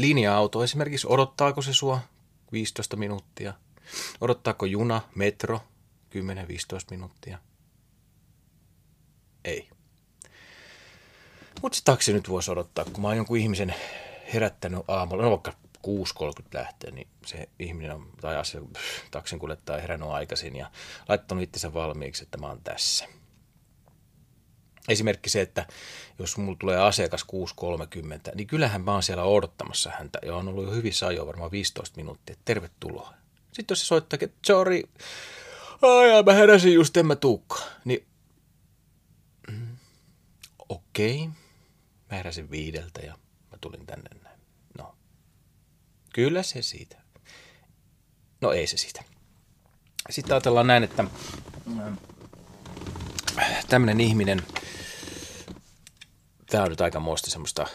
Linja-auto 0.00 0.64
esimerkiksi, 0.64 1.06
odottaako 1.10 1.62
se 1.62 1.74
sua 1.74 2.00
15 2.52 2.96
minuuttia? 2.96 3.54
Odottaako 4.20 4.66
juna, 4.66 5.00
metro 5.14 5.60
10-15 6.14 6.20
minuuttia? 6.90 7.38
Ei. 9.44 9.70
Mutta 11.62 11.78
se 11.78 11.84
taksi 11.84 12.12
nyt 12.12 12.28
voisi 12.28 12.50
odottaa, 12.50 12.84
kun 12.84 13.02
mä 13.02 13.08
oon 13.08 13.16
jonkun 13.16 13.36
ihmisen 13.36 13.74
herättänyt 14.34 14.84
aamulla, 14.88 15.22
no 15.22 15.30
vaikka 15.30 15.52
6.30 15.86 16.44
lähtee, 16.54 16.90
niin 16.90 17.08
se 17.26 17.48
ihminen 17.58 17.94
on, 17.94 18.06
tai 18.20 18.34
taksin 19.10 19.38
kuljettaja 19.38 19.80
herännyt 19.80 20.08
aikaisin 20.08 20.56
ja 20.56 20.70
laittanut 21.08 21.44
itsensä 21.44 21.74
valmiiksi, 21.74 22.22
että 22.22 22.38
mä 22.38 22.46
oon 22.46 22.60
tässä. 22.64 23.19
Esimerkki 24.88 25.30
se, 25.30 25.40
että 25.40 25.66
jos 26.18 26.36
mulla 26.36 26.56
tulee 26.60 26.78
asiakas 26.78 27.26
6.30, 28.26 28.34
niin 28.34 28.46
kyllähän 28.46 28.82
mä 28.82 28.92
oon 28.92 29.02
siellä 29.02 29.24
odottamassa 29.24 29.90
häntä 29.98 30.18
ja 30.22 30.36
on 30.36 30.48
ollut 30.48 30.64
jo 30.64 30.70
hyvissä 30.70 31.06
ajoin 31.06 31.28
varmaan 31.28 31.50
15 31.50 31.96
minuuttia. 31.96 32.36
Tervetuloa. 32.44 33.14
Sitten 33.52 33.72
jos 33.72 33.80
se 33.80 33.86
soittaa, 33.86 34.18
että 34.22 34.38
sorry, 34.46 34.82
ai 35.82 36.22
mä 36.22 36.32
heräsin 36.32 36.74
just, 36.74 36.96
en 36.96 37.06
mä 37.06 37.16
tuukka. 37.16 37.56
Niin 37.84 38.06
mm, 39.50 39.76
okei, 40.68 41.22
okay. 41.22 41.32
mä 42.10 42.16
heräsin 42.16 42.50
viideltä 42.50 43.00
ja 43.00 43.18
mä 43.50 43.58
tulin 43.60 43.86
tänne 43.86 44.08
näin. 44.22 44.40
No, 44.78 44.94
kyllä 46.14 46.42
se 46.42 46.62
siitä. 46.62 46.96
No 48.40 48.52
ei 48.52 48.66
se 48.66 48.76
siitä. 48.76 49.04
Sitten 50.10 50.32
ajatellaan 50.34 50.66
näin, 50.66 50.82
että 50.82 51.04
tämmöinen 53.68 54.00
ihminen, 54.00 54.42
tämä 56.46 56.64
on 56.64 56.70
nyt 56.70 56.80
aika 56.80 57.00
muista 57.00 57.30
semmoista 57.30 57.66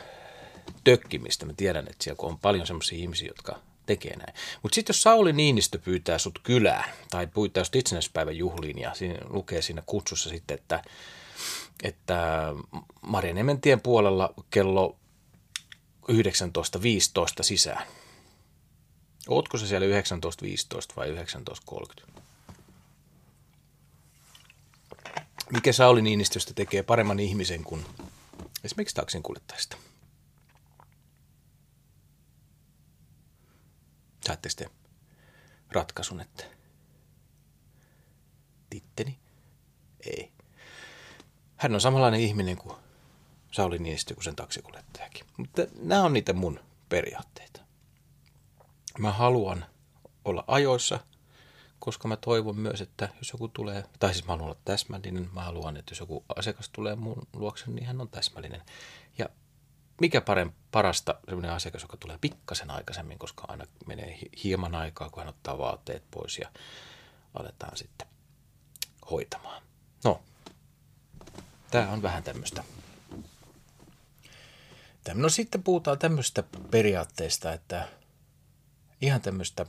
tökkimistä. 0.84 1.46
Mä 1.46 1.54
tiedän, 1.58 1.88
että 1.90 2.04
siellä 2.04 2.20
on 2.22 2.40
paljon 2.40 2.68
semmoisia 2.68 2.98
ihmisiä, 2.98 3.28
jotka 3.28 3.60
tekee 3.86 4.16
näin. 4.16 4.34
Mutta 4.64 4.76
sitten 4.76 4.94
jos 4.94 5.04
Sauli 5.04 5.34
Niinistö 5.34 5.80
pyytää 5.80 6.18
sut 6.18 6.40
kylään 6.44 6.90
tai 7.10 7.28
pyytää 7.28 7.64
sut 7.64 7.76
itsenäispäivän 7.76 8.38
juhliin 8.38 8.80
ja 8.80 8.94
siinä 8.94 9.20
lukee 9.30 9.62
siinä 9.62 9.84
kutsussa 9.86 10.30
sitten, 10.30 10.56
että, 10.56 10.82
että 11.84 12.48
Marjaniemen 13.02 13.62
puolella 13.84 14.34
kello 14.50 14.98
19.15 16.12 16.14
sisään. 17.42 17.88
Ootko 19.28 19.58
se 19.58 19.68
siellä 19.68 19.88
19.15 19.88 20.96
vai 20.96 21.16
19.30? 21.16 22.22
Mikä 25.52 25.74
Sauli 25.74 26.02
Niinistöstä 26.02 26.54
tekee 26.54 26.84
paremman 26.84 27.20
ihmisen 27.20 27.64
kuin 27.64 27.86
esimerkiksi 28.64 28.96
taksin 28.96 29.24
kuljettajista? 29.24 29.78
Saatte 34.26 34.50
sitten 34.50 34.70
ratkaisun, 35.72 36.20
että 36.20 36.44
titteni? 38.70 39.20
Ei. 40.06 40.32
Hän 41.58 41.74
on 41.74 41.82
samanlainen 41.82 42.20
ihminen 42.20 42.58
kuin 42.58 42.76
Sauli 43.52 43.80
Niinistö 43.80 44.14
kuin 44.14 44.24
sen 44.24 44.36
taksikuljettajakin. 44.36 45.26
Mutta 45.38 45.62
nämä 45.82 46.04
on 46.04 46.14
niitä 46.14 46.34
mun 46.34 46.60
periaatteita. 46.90 47.62
Mä 49.00 49.12
haluan 49.12 49.66
olla 50.26 50.44
ajoissa, 50.48 51.00
koska 51.86 52.08
mä 52.08 52.18
toivon 52.18 52.58
myös, 52.58 52.82
että 52.82 53.10
jos 53.18 53.32
joku 53.34 53.48
tulee, 53.48 53.84
tai 54.00 54.14
siis 54.14 54.26
mä 54.26 54.34
haluan 54.34 54.46
olla 54.46 54.60
täsmällinen, 54.66 55.30
mä 55.34 55.44
haluan, 55.44 55.78
että 55.78 55.92
jos 55.92 56.00
joku 56.00 56.26
asiakas 56.36 56.70
tulee 56.70 56.96
mun 56.96 57.28
luokse, 57.34 57.72
niin 57.72 57.86
hän 57.86 58.02
on 58.02 58.10
täsmällinen. 58.10 58.62
Ja 59.18 59.30
mikä 60.02 60.22
parempi, 60.22 60.56
parasta 60.72 61.16
sellainen 61.26 61.52
asiakas, 61.52 61.82
joka 61.82 61.98
tulee 61.98 62.18
pikkasen 62.18 62.72
aikaisemmin, 62.72 63.20
koska 63.20 63.46
aina 63.48 63.66
menee 63.86 64.20
hieman 64.44 64.76
aikaa, 64.76 65.10
kun 65.10 65.20
hän 65.20 65.30
ottaa 65.30 65.58
vaatteet 65.58 66.04
pois 66.12 66.38
ja 66.38 66.52
aletaan 67.34 67.78
sitten 67.78 68.08
hoitamaan. 69.12 69.64
No, 70.04 70.22
tämä 71.72 71.92
on 71.92 72.02
vähän 72.02 72.24
tämmöistä. 72.24 72.64
No 75.14 75.30
sitten 75.30 75.64
puhutaan 75.64 76.00
tämmöistä 76.00 76.44
periaatteesta, 76.72 77.54
että 77.54 77.88
ihan 79.02 79.22
tämmöistä 79.22 79.66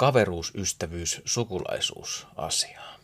kaveruus, 0.00 0.52
ystävyys, 0.54 1.22
sukulaisuus 1.24 2.26
asiaa. 2.36 2.96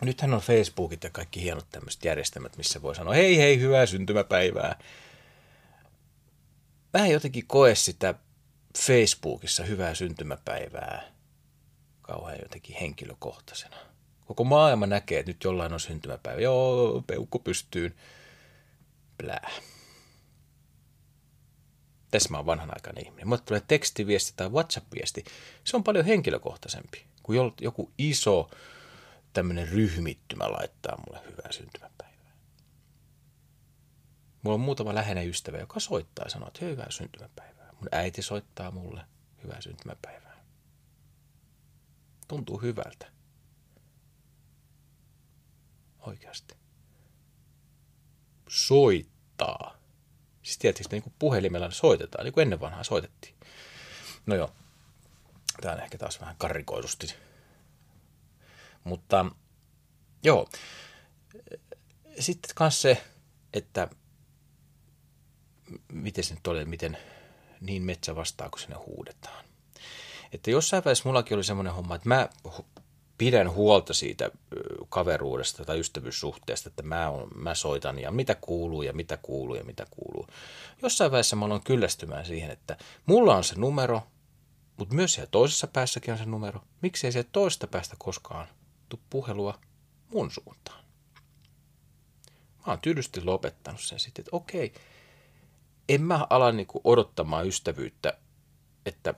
Nythän 0.00 0.34
on 0.34 0.40
Facebookit 0.40 1.04
ja 1.04 1.10
kaikki 1.10 1.42
hienot 1.42 1.66
tämmöiset 1.70 2.04
järjestelmät, 2.04 2.56
missä 2.56 2.82
voi 2.82 2.94
sanoa, 2.94 3.14
hei 3.14 3.38
hei, 3.38 3.60
hyvää 3.60 3.86
syntymäpäivää. 3.86 4.78
Mä 6.94 7.04
en 7.04 7.10
jotenkin 7.10 7.46
koe 7.46 7.74
sitä 7.74 8.14
Facebookissa 8.78 9.64
hyvää 9.64 9.94
syntymäpäivää 9.94 11.02
kauhean 12.02 12.38
jotenkin 12.42 12.76
henkilökohtaisena. 12.80 13.76
Koko 14.26 14.44
maailma 14.44 14.86
näkee, 14.86 15.18
että 15.18 15.30
nyt 15.30 15.44
jollain 15.44 15.72
on 15.72 15.80
syntymäpäivä. 15.80 16.40
Joo, 16.40 17.02
peukku 17.06 17.38
pystyyn. 17.38 17.94
Blää. 19.18 19.50
Tässä 22.10 22.28
mä 22.28 22.36
oon 22.36 22.46
vanhanaikainen 22.46 23.04
ihminen. 23.06 23.28
Mulle 23.28 23.42
tulee 23.44 23.62
tekstiviesti 23.68 24.32
tai 24.36 24.48
WhatsApp-viesti. 24.48 25.24
Se 25.64 25.76
on 25.76 25.84
paljon 25.84 26.04
henkilökohtaisempi 26.04 27.06
kuin 27.22 27.52
joku 27.60 27.92
iso 27.98 28.50
tämmöinen 29.32 29.68
ryhmittymä 29.68 30.52
laittaa 30.52 30.96
mulle 31.06 31.20
hyvää 31.30 31.52
syntymäpäivää. 31.52 32.10
Mulla 34.42 34.54
on 34.54 34.60
muutama 34.60 34.94
läheinen 34.94 35.28
ystävä, 35.28 35.58
joka 35.58 35.80
soittaa 35.80 36.24
ja 36.24 36.30
sanoo, 36.30 36.48
että 36.48 36.64
hyvää 36.64 36.90
syntymäpäivää. 36.90 37.72
Mun 37.72 37.88
äiti 37.92 38.22
soittaa 38.22 38.70
mulle 38.70 39.04
hyvää 39.42 39.60
syntymäpäivää. 39.60 40.44
Tuntuu 42.28 42.58
hyvältä. 42.58 43.12
Oikeasti. 45.98 46.54
Soittaa. 48.48 49.79
Siis 50.42 50.58
tietysti 50.58 50.96
niin 50.96 51.02
kuin 51.02 51.14
puhelimella 51.18 51.70
soitetaan, 51.70 52.24
niin 52.24 52.32
kuin 52.32 52.42
ennen 52.42 52.60
vanhaa 52.60 52.84
soitettiin. 52.84 53.34
No 54.26 54.34
joo, 54.34 54.50
tämä 55.60 55.74
on 55.74 55.80
ehkä 55.80 55.98
taas 55.98 56.20
vähän 56.20 56.34
karrikoidusti 56.38 57.14
mutta 58.84 59.26
joo, 60.22 60.48
sitten 62.18 62.50
myös 62.60 62.82
se, 62.82 63.04
että 63.52 63.88
miten 65.92 66.24
se 66.24 66.34
nyt 66.34 66.46
oli, 66.46 66.64
miten 66.64 66.98
niin 67.60 67.82
metsä 67.82 68.16
vastaa, 68.16 68.50
kun 68.50 68.60
sinne 68.60 68.76
huudetaan. 68.76 69.44
Että 70.32 70.50
jossain 70.50 70.84
vaiheessa 70.84 71.08
mullakin 71.08 71.36
oli 71.36 71.44
semmoinen 71.44 71.72
homma, 71.72 71.94
että 71.94 72.08
mä 72.08 72.28
pidän 73.20 73.50
huolta 73.50 73.94
siitä 73.94 74.30
kaveruudesta 74.88 75.64
tai 75.64 75.80
ystävyyssuhteesta, 75.80 76.68
että 76.68 76.82
mä, 76.82 77.08
on, 77.08 77.28
mä 77.34 77.54
soitan 77.54 77.98
ja 77.98 78.10
mitä 78.10 78.34
kuuluu 78.34 78.82
ja 78.82 78.92
mitä 78.92 79.16
kuuluu 79.16 79.54
ja 79.54 79.64
mitä 79.64 79.86
kuuluu. 79.90 80.26
Jossain 80.82 81.10
vaiheessa 81.10 81.36
mä 81.36 81.44
aloin 81.44 81.64
kyllästymään 81.64 82.26
siihen, 82.26 82.50
että 82.50 82.76
mulla 83.06 83.36
on 83.36 83.44
se 83.44 83.54
numero, 83.58 84.02
mutta 84.76 84.94
myös 84.94 85.14
siellä 85.14 85.28
toisessa 85.30 85.66
päässäkin 85.66 86.12
on 86.12 86.18
se 86.18 86.24
numero. 86.24 86.60
Miksi 86.82 87.06
ei 87.06 87.12
se 87.12 87.24
toista 87.24 87.66
päästä 87.66 87.96
koskaan 87.98 88.48
tuu 88.88 89.00
puhelua 89.10 89.58
mun 90.08 90.30
suuntaan. 90.30 90.84
Mä 92.66 92.72
oon 92.72 92.80
tylysti 92.82 93.24
lopettanut 93.24 93.80
sen 93.80 94.00
sitten, 94.00 94.22
että 94.22 94.36
okei, 94.36 94.72
en 95.88 96.02
mä 96.02 96.26
ala 96.30 96.52
niinku 96.52 96.80
odottamaan 96.84 97.46
ystävyyttä, 97.46 98.18
että 98.86 99.14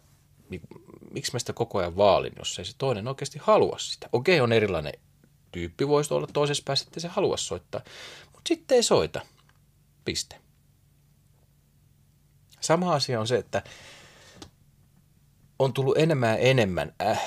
miksi 1.10 1.32
mä 1.32 1.38
sitä 1.38 1.52
koko 1.52 1.78
ajan 1.78 1.96
vaalin, 1.96 2.32
jos 2.38 2.58
ei 2.58 2.64
se 2.64 2.72
toinen 2.78 3.08
oikeasti 3.08 3.38
halua 3.42 3.78
sitä. 3.78 4.08
Okei, 4.12 4.40
on 4.40 4.52
erilainen 4.52 4.92
tyyppi, 5.52 5.88
voisi 5.88 6.14
olla 6.14 6.26
toisessa 6.32 6.62
päässä, 6.66 6.84
että 6.88 7.00
se 7.00 7.08
halua 7.08 7.36
soittaa, 7.36 7.80
mutta 8.24 8.48
sitten 8.48 8.76
ei 8.76 8.82
soita. 8.82 9.20
Piste. 10.04 10.36
Sama 12.60 12.94
asia 12.94 13.20
on 13.20 13.26
se, 13.26 13.36
että 13.36 13.62
on 15.58 15.72
tullut 15.72 15.98
enemmän 15.98 16.30
ja 16.30 16.36
enemmän 16.36 16.94
äh, 17.02 17.22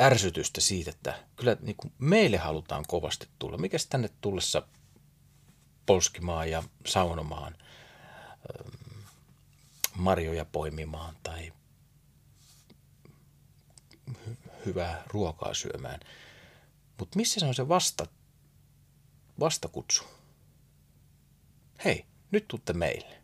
ärsytystä 0.00 0.60
siitä, 0.60 0.90
että 0.90 1.14
kyllä 1.36 1.56
niin 1.60 1.76
kuin 1.76 1.92
meille 1.98 2.36
halutaan 2.36 2.84
kovasti 2.88 3.28
tulla. 3.38 3.58
Mikäs 3.58 3.86
tänne 3.86 4.10
tullessa 4.20 4.62
polskimaan 5.86 6.50
ja 6.50 6.62
saunomaan, 6.86 7.56
ähm, 8.60 8.68
marjoja 9.96 10.44
poimimaan 10.44 11.16
tai 11.22 11.52
hyvää 14.66 15.02
ruokaa 15.06 15.54
syömään. 15.54 16.00
Mutta 16.98 17.16
missä 17.16 17.40
se 17.40 17.46
on 17.46 17.54
se 17.54 17.68
vasta, 17.68 18.06
vastakutsu? 19.40 20.04
Hei, 21.84 22.06
nyt 22.30 22.48
tuutte 22.48 22.72
meille. 22.72 23.22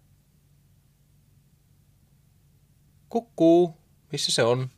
Kukkuu, 3.08 3.76
missä 4.12 4.32
se 4.32 4.42
on? 4.42 4.70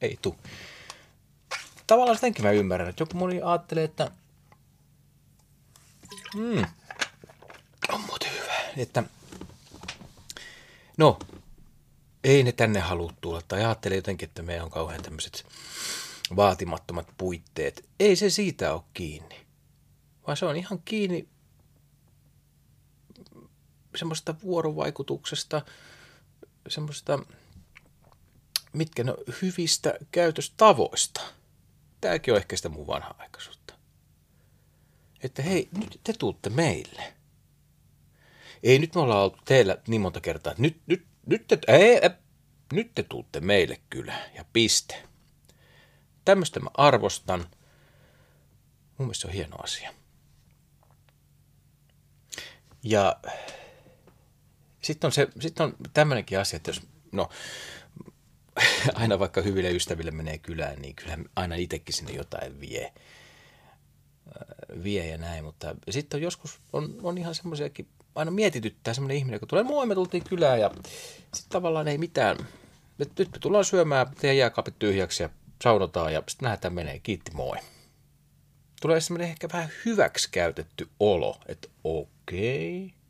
Ei 0.00 0.18
tu. 0.22 0.36
Tavallaan 1.86 2.16
sitäkin 2.16 2.44
mä 2.44 2.50
ymmärrän, 2.50 2.88
että 2.88 3.02
joku 3.02 3.16
moni 3.16 3.42
ajattelee, 3.42 3.84
että 3.84 4.10
mm, 6.34 6.64
on 7.92 8.00
muuten 8.00 8.32
hyvä, 8.32 8.54
että 8.76 9.02
no, 10.96 11.18
ei 12.24 12.42
ne 12.42 12.52
tänne 12.52 12.80
halua 12.80 13.12
tulla, 13.20 13.42
tai 13.42 13.64
ajattelee 13.64 13.98
jotenkin, 13.98 14.28
että 14.28 14.42
meillä 14.42 14.64
on 14.64 14.70
kauhean 14.70 15.02
tämmöiset 15.02 15.46
vaatimattomat 16.36 17.08
puitteet. 17.18 17.88
Ei 18.00 18.16
se 18.16 18.30
siitä 18.30 18.74
ole 18.74 18.82
kiinni, 18.94 19.46
vaan 20.26 20.36
se 20.36 20.46
on 20.46 20.56
ihan 20.56 20.82
kiinni 20.84 21.28
semmoista 23.96 24.34
vuorovaikutuksesta, 24.42 25.62
semmoista, 26.68 27.18
mitkä 28.72 29.04
ne 29.04 29.10
on 29.10 29.18
hyvistä 29.42 29.94
käytöstavoista. 30.10 31.20
Tämäkin 32.00 32.34
on 32.34 32.38
ehkä 32.38 32.56
sitä 32.56 32.68
mun 32.68 32.86
vanha-aikaisuutta. 32.86 33.74
Että 35.22 35.42
hei, 35.42 35.68
nyt 35.78 36.00
te 36.04 36.12
tuutte 36.12 36.50
meille. 36.50 37.14
Ei, 38.62 38.78
nyt 38.78 38.94
me 38.94 39.00
ollaan 39.00 39.24
oltu 39.24 39.38
teillä 39.44 39.76
niin 39.88 40.00
monta 40.00 40.20
kertaa, 40.20 40.50
että 40.50 40.62
nyt, 40.62 40.80
nyt, 40.86 41.06
nyt 41.30 41.46
te, 41.46 41.58
ei, 41.68 41.98
ei, 42.02 42.10
nyt 42.72 42.94
te 42.94 43.02
tuutte 43.02 43.40
meille 43.40 43.80
kyllä, 43.90 44.30
ja 44.34 44.44
piste. 44.52 45.02
Tämmöistä 46.24 46.60
mä 46.60 46.70
arvostan. 46.74 47.40
Mun 48.98 49.06
mielestä 49.06 49.22
se 49.22 49.26
on 49.26 49.32
hieno 49.32 49.56
asia. 49.62 49.94
Ja 52.82 53.16
sitten 54.82 55.08
on, 55.08 55.12
se, 55.12 55.28
sit 55.40 55.60
on 55.60 55.76
tämmöinenkin 55.92 56.38
asia, 56.38 56.56
että 56.56 56.70
jos, 56.70 56.82
no, 57.12 57.28
aina 58.94 59.18
vaikka 59.18 59.40
hyville 59.40 59.70
ystäville 59.70 60.10
menee 60.10 60.38
kylään, 60.38 60.82
niin 60.82 60.96
kyllä 60.96 61.18
aina 61.36 61.54
itsekin 61.54 61.94
sinne 61.94 62.12
jotain 62.12 62.60
vie. 62.60 62.84
Äh, 62.84 64.82
vie 64.84 65.06
ja 65.06 65.18
näin, 65.18 65.44
mutta 65.44 65.76
sitten 65.90 66.18
on 66.18 66.22
joskus, 66.22 66.60
on, 66.72 66.98
on 67.02 67.18
ihan 67.18 67.34
semmoisiakin, 67.34 67.88
aina 68.14 68.30
mietityttää 68.30 68.94
semmoinen 68.94 69.16
ihminen, 69.16 69.40
kun 69.40 69.48
tulee, 69.48 69.64
moi 69.64 69.86
me 69.86 69.94
tultiin 69.94 70.24
kylään 70.24 70.60
ja 70.60 70.70
sitten 71.34 71.50
tavallaan 71.50 71.88
ei 71.88 71.98
mitään, 71.98 72.36
nyt, 72.98 73.18
nyt 73.18 73.32
me 73.32 73.38
tullaan 73.38 73.64
syömään, 73.64 74.06
teidän 74.20 74.36
jääkaapit 74.36 74.78
tyhjäksi 74.78 75.22
ja 75.22 75.30
saunotaan 75.62 76.12
ja 76.12 76.22
sitten 76.28 76.48
nähdään 76.48 76.74
menee, 76.74 76.98
kiitti 76.98 77.30
moi. 77.34 77.56
Tulee 78.80 79.00
semmoinen 79.00 79.28
ehkä 79.28 79.48
vähän 79.52 79.70
hyväksi 79.84 80.28
käytetty 80.32 80.88
olo, 81.00 81.40
että 81.46 81.68
okei, 81.84 82.84
okay 82.86 83.00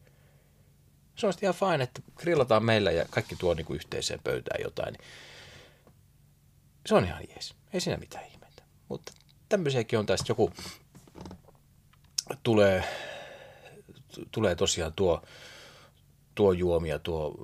se 1.21 1.27
on 1.27 1.33
ihan 1.43 1.55
fine, 1.55 1.85
että 1.85 2.03
grillataan 2.17 2.65
meillä 2.65 2.91
ja 2.91 3.05
kaikki 3.11 3.37
tuo 3.37 3.55
niin 3.55 3.67
kuin 3.67 3.75
yhteiseen 3.75 4.21
pöytään 4.25 4.63
jotain. 4.63 4.99
Se 6.87 6.95
on 6.95 7.05
ihan 7.05 7.25
jees. 7.29 7.55
Ei 7.73 7.81
siinä 7.81 7.97
mitään 7.97 8.27
ihmettä. 8.27 8.63
Mutta 8.89 9.13
tämmöisiäkin 9.49 9.99
on 9.99 10.07
tästä 10.07 10.25
joku 10.29 10.53
tulee, 12.43 12.85
tulee 14.31 14.55
tosiaan 14.55 14.93
tuo, 14.93 15.23
tuo 16.35 16.53
juomia, 16.53 16.99
tuo 16.99 17.35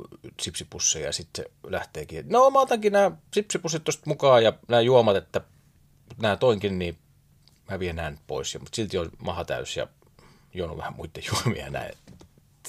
sipsipusseja 0.40 1.06
ja 1.06 1.12
sitten 1.12 1.44
se 1.44 1.50
lähteekin. 1.70 2.26
No 2.28 2.50
mä 2.50 2.60
otankin 2.60 2.92
nämä 2.92 3.10
sipsipussit 3.34 3.84
tuosta 3.84 4.02
mukaan 4.06 4.44
ja 4.44 4.52
nämä 4.68 4.80
juomat, 4.80 5.16
että 5.16 5.40
nämä 6.20 6.36
toinkin, 6.36 6.78
niin 6.78 6.98
mä 7.70 7.78
vien 7.78 7.96
nämä 7.96 8.12
pois. 8.26 8.54
Ja, 8.54 8.60
mutta 8.60 8.76
silti 8.76 8.98
on 8.98 9.10
maha 9.18 9.44
täys 9.44 9.76
ja 9.76 9.86
juonut 10.54 10.78
vähän 10.78 10.96
muiden 10.96 11.22
juomia 11.32 11.70
näin 11.70 11.92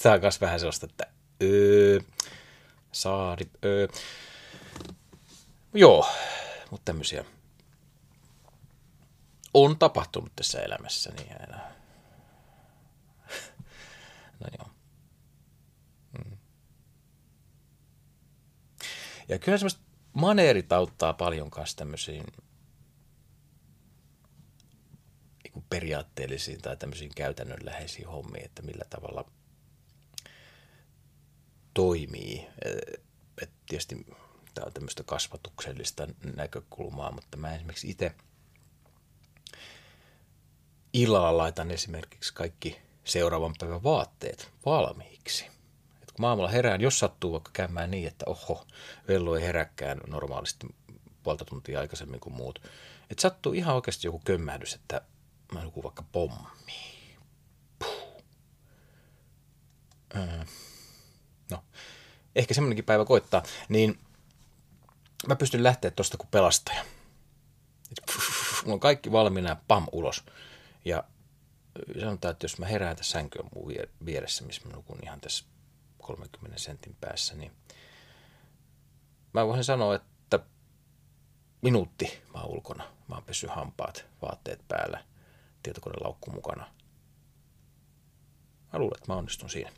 tämä 0.03 0.15
on 0.15 0.21
myös 0.21 0.41
vähän 0.41 0.59
sellaista, 0.59 0.85
että 0.85 1.07
öö, 1.43 1.99
saari, 2.91 3.49
öö. 3.65 3.87
Joo, 5.73 6.07
mutta 6.71 6.85
tämmöisiä 6.85 7.25
on 9.53 9.79
tapahtunut 9.79 10.31
tässä 10.35 10.59
elämässä, 10.59 11.11
niin 11.11 11.35
aina. 11.39 11.76
No 14.39 14.47
joo. 14.59 14.69
Mm. 16.17 16.37
Ja 19.29 19.39
kyllä 19.39 19.57
semmoista 19.57 19.81
maneerit 20.13 20.71
auttaa 20.71 21.13
paljon 21.13 21.51
kanssa 21.51 21.77
tämmöisiin 21.77 22.23
niin 25.43 25.65
periaatteellisiin 25.69 26.61
tai 26.61 26.77
tämmöisiin 26.77 27.11
käytännönläheisiin 27.15 28.07
hommiin, 28.07 28.45
että 28.45 28.61
millä 28.61 28.85
tavalla– 28.89 29.31
toimii. 31.77 32.47
Et 33.41 33.49
tietysti 33.69 34.05
tämä 34.53 34.65
on 34.65 34.73
tämmöistä 34.73 35.03
kasvatuksellista 35.03 36.07
näkökulmaa, 36.35 37.11
mutta 37.11 37.37
mä 37.37 37.55
esimerkiksi 37.55 37.89
itse 37.89 38.15
illalla 40.93 41.37
laitan 41.37 41.71
esimerkiksi 41.71 42.33
kaikki 42.33 42.77
seuraavan 43.07 43.53
päivän 43.59 43.83
vaatteet 43.83 44.51
valmiiksi. 44.65 45.45
Et 46.01 46.11
kun 46.11 46.25
aamulla 46.25 46.49
herään, 46.49 46.81
jos 46.81 46.99
sattuu 46.99 47.31
vaikka 47.31 47.51
käymään 47.53 47.91
niin, 47.91 48.07
että 48.07 48.25
oho, 48.27 48.67
vello 49.07 49.35
ei 49.35 49.43
heräkään 49.43 50.01
normaalisti 50.07 50.67
puolta 51.23 51.45
tuntia 51.45 51.79
aikaisemmin 51.79 52.19
kuin 52.19 52.35
muut. 52.35 52.61
Että 53.09 53.21
sattuu 53.21 53.53
ihan 53.53 53.75
oikeasti 53.75 54.07
joku 54.07 54.21
kömmähdys, 54.25 54.73
että 54.73 55.01
mä 55.53 55.63
nukun 55.63 55.83
vaikka 55.83 56.03
pommi. 56.11 56.73
Puh. 57.79 58.23
Öö 60.15 60.45
no, 61.51 61.63
ehkä 62.35 62.53
semmoinenkin 62.53 62.85
päivä 62.85 63.05
koittaa, 63.05 63.43
niin 63.69 63.99
mä 65.27 65.35
pystyn 65.35 65.63
lähteä 65.63 65.91
tuosta 65.91 66.17
kuin 66.17 66.29
pelastaja. 66.31 66.85
Mulla 68.63 68.73
on 68.73 68.79
kaikki 68.79 69.11
valmiina 69.11 69.49
ja 69.49 69.57
pam 69.67 69.87
ulos. 69.91 70.23
Ja 70.85 71.03
sanotaan, 71.99 72.31
että 72.31 72.45
jos 72.45 72.59
mä 72.59 72.65
herään 72.65 72.95
tässä 72.95 73.11
sänkyä 73.11 73.43
vieressä, 74.05 74.43
missä 74.43 74.67
mä 74.67 74.73
nukun 74.73 74.99
ihan 75.03 75.21
tässä 75.21 75.45
30 75.97 76.59
sentin 76.59 76.95
päässä, 77.01 77.35
niin 77.35 77.51
mä 79.33 79.47
voisin 79.47 79.63
sanoa, 79.63 79.95
että 79.95 80.39
minuutti 81.61 82.21
mä 82.33 82.41
oon 82.41 82.51
ulkona. 82.51 82.83
Mä 83.07 83.15
oon 83.15 83.23
pessyt 83.23 83.49
hampaat, 83.49 84.05
vaatteet 84.21 84.67
päällä, 84.67 85.03
tietokonelaukku 85.63 86.31
mukana. 86.31 86.67
Mä 88.73 88.79
luulen, 88.79 88.97
että 88.97 89.11
mä 89.13 89.17
onnistun 89.17 89.49
siinä 89.49 89.71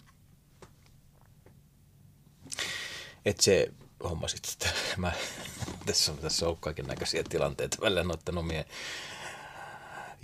että 3.26 3.44
se 3.44 3.74
homma 4.04 4.28
sitten, 4.28 4.70
että 4.70 4.74
mä, 4.98 5.12
tässä 5.86 6.12
on, 6.12 6.18
tässä 6.18 6.48
on 6.50 6.58
kaiken 6.58 6.86
näköisiä 6.86 7.24
tilanteita 7.30 7.78
välillä 7.82 8.04
noiden 8.04 8.38
omien 8.38 8.66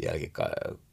jälkikasvujen 0.03 0.84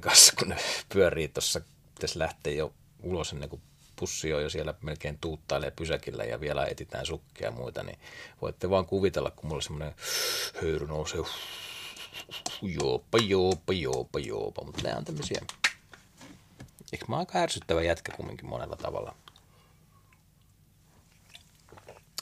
kanssa, 0.00 0.32
kun 0.38 0.48
ne 0.48 0.56
pyörii 0.88 1.28
tuossa, 1.28 1.60
tässä 2.00 2.18
lähtee 2.18 2.54
jo 2.54 2.72
ulos 3.02 3.32
ennen 3.32 3.48
kuin 3.48 3.62
pussi 3.96 4.32
on 4.32 4.42
jo 4.42 4.50
siellä 4.50 4.74
melkein 4.82 5.18
tuuttailee 5.18 5.70
pysäkillä 5.70 6.24
ja 6.24 6.40
vielä 6.40 6.66
etitään 6.66 7.06
sukkia 7.06 7.46
ja 7.46 7.50
muita, 7.50 7.82
niin 7.82 7.98
voitte 8.42 8.70
vaan 8.70 8.86
kuvitella, 8.86 9.30
kun 9.30 9.48
mulla 9.48 9.62
semmoinen 9.62 9.94
höyry 10.62 10.86
nousee, 10.86 11.20
joopa, 12.62 13.18
joopa, 13.18 13.72
joopa, 13.72 14.18
joopa, 14.18 14.64
mutta 14.64 14.82
nämä 14.82 14.96
on 14.96 15.04
tämmöisiä, 15.04 15.40
eikö 16.92 17.04
mä 17.08 17.16
aika 17.16 17.38
ärsyttävä 17.38 17.82
jätkä 17.82 18.12
kumminkin 18.16 18.46
monella 18.46 18.76
tavalla? 18.76 19.14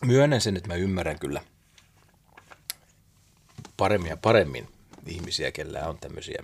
Myönnän 0.04 0.40
sen, 0.40 0.56
että 0.56 0.68
mä 0.68 0.74
ymmärrän 0.74 1.18
kyllä 1.18 1.44
paremmin 3.76 4.10
ja 4.10 4.16
paremmin 4.16 4.68
ihmisiä, 5.06 5.52
kellä 5.52 5.88
on 5.88 5.98
tämmöisiä 5.98 6.42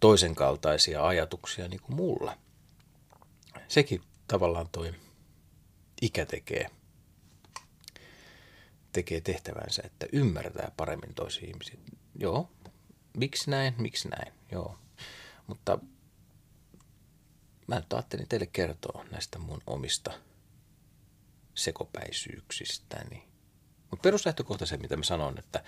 toisen 0.00 0.34
kaltaisia 0.34 1.06
ajatuksia 1.06 1.68
niin 1.68 1.80
kuin 1.80 1.96
mulla. 1.96 2.38
Sekin 3.68 4.02
tavallaan 4.28 4.68
toi 4.68 4.94
ikä 6.02 6.26
tekee, 6.26 6.70
tekee 8.92 9.20
tehtävänsä, 9.20 9.82
että 9.84 10.06
ymmärtää 10.12 10.70
paremmin 10.76 11.14
toisia 11.14 11.48
ihmisiä. 11.48 11.78
Joo, 12.20 12.50
miksi 13.16 13.50
näin, 13.50 13.74
miksi 13.78 14.08
näin, 14.08 14.32
joo. 14.52 14.78
Mutta 15.46 15.78
mä 17.66 17.76
nyt 17.76 17.92
ajattelin 17.92 18.28
teille 18.28 18.46
kertoa 18.46 19.04
näistä 19.10 19.38
mun 19.38 19.62
omista 19.66 20.12
sekopäisyyksistäni. 21.54 23.28
Mutta 23.90 24.02
peruslähtökohta 24.02 24.66
se, 24.66 24.76
mitä 24.76 24.96
mä 24.96 25.02
sanon, 25.02 25.38
että 25.38 25.64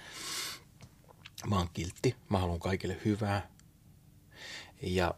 mä 1.46 1.56
oon 1.56 1.70
kiltti, 1.72 2.16
mä 2.28 2.38
haluan 2.38 2.60
kaikille 2.60 3.00
hyvää. 3.04 3.55
Ja 4.82 5.14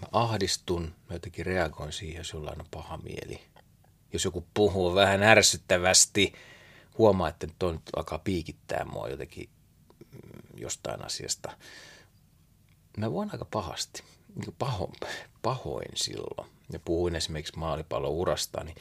mä 0.00 0.08
ahdistun, 0.12 0.82
mä 0.82 1.14
jotenkin 1.14 1.46
reagoin 1.46 1.92
siihen, 1.92 2.18
jos 2.18 2.32
jollain 2.32 2.60
on 2.60 2.66
paha 2.70 2.96
mieli. 2.96 3.40
Jos 4.12 4.24
joku 4.24 4.46
puhuu 4.54 4.94
vähän 4.94 5.22
ärsyttävästi, 5.22 6.32
huomaa, 6.98 7.28
että 7.28 7.46
nyt 7.46 7.56
alkaa 7.96 8.18
piikittää 8.18 8.84
mua 8.84 9.08
jotenkin 9.08 9.48
mm, 9.98 10.60
jostain 10.60 11.04
asiasta. 11.06 11.56
Mä 12.96 13.12
voin 13.12 13.30
aika 13.32 13.44
pahasti, 13.44 14.02
niin 14.34 14.54
paho, 14.58 14.92
pahoin 15.42 15.90
silloin. 15.94 16.50
Ja 16.72 16.78
puhuin 16.78 17.16
esimerkiksi 17.16 17.58
maalipallourasta, 17.58 18.64
niin 18.64 18.76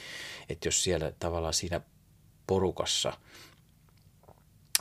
että 0.49 0.67
jos 0.67 0.83
siellä 0.83 1.11
tavallaan 1.19 1.53
siinä 1.53 1.81
porukassa, 2.47 3.13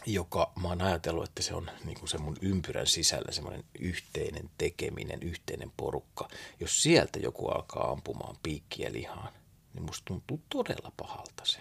joka 0.07 0.53
mä 0.63 0.69
oon 0.69 0.83
ajatellut, 0.83 1.25
että 1.25 1.43
se 1.43 1.55
on 1.55 1.71
niin 1.85 1.99
kuin 1.99 2.09
se 2.09 2.19
mun 2.19 2.37
ympyrän 2.41 2.87
sisällä 2.87 3.33
semmoinen 3.33 3.65
yhteinen 3.79 4.51
tekeminen, 4.59 5.23
yhteinen 5.23 5.73
porukka. 5.77 6.29
Jos 6.61 6.83
sieltä 6.83 7.19
joku 7.19 7.49
alkaa 7.49 7.91
ampumaan 7.91 8.37
piikkiä 8.43 8.93
lihaan, 8.93 9.33
niin 9.75 9.83
musta 9.83 10.03
tuntuu 10.05 10.43
todella 10.49 10.93
pahalta 10.97 11.45
se. 11.45 11.59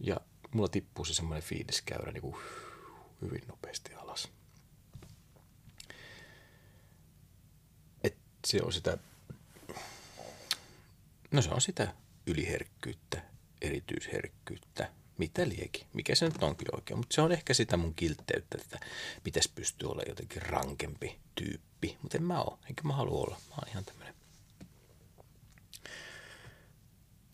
Ja 0.00 0.20
mulla 0.54 0.68
tippuu 0.68 1.04
se 1.04 1.14
semmoinen 1.14 1.42
fiiliskäyrä 1.42 2.12
niin 2.12 2.22
kuin 2.22 2.36
hyvin 3.22 3.42
nopeasti 3.48 3.94
alas. 3.94 4.28
Et 8.04 8.16
se 8.46 8.62
on 8.62 8.72
sitä, 8.72 8.98
no 11.32 11.42
se 11.42 11.50
on 11.50 11.60
sitä 11.60 11.94
yliherkkyyttä, 12.26 13.22
erityisherkkyyttä, 13.62 14.92
mitä 15.18 15.48
liekin, 15.48 15.86
mikä 15.92 16.14
se 16.14 16.24
nyt 16.24 16.42
onkin 16.42 16.74
oikein. 16.74 16.98
Mutta 16.98 17.14
se 17.14 17.20
on 17.20 17.32
ehkä 17.32 17.54
sitä 17.54 17.76
mun 17.76 17.94
kiltteyttä, 17.94 18.58
että 18.60 18.80
pitäisi 19.24 19.50
pystyä 19.54 19.88
olla 19.88 20.02
jotenkin 20.08 20.42
rankempi 20.42 21.18
tyyppi. 21.34 21.98
Mutta 22.02 22.18
en 22.18 22.24
mä 22.24 22.40
oo, 22.42 22.58
enkä 22.68 22.82
mä 22.82 22.92
halua 22.92 23.20
olla. 23.20 23.36
Mä 23.48 23.54
oon 23.54 23.68
ihan 23.68 23.84
tämmönen. 23.84 24.14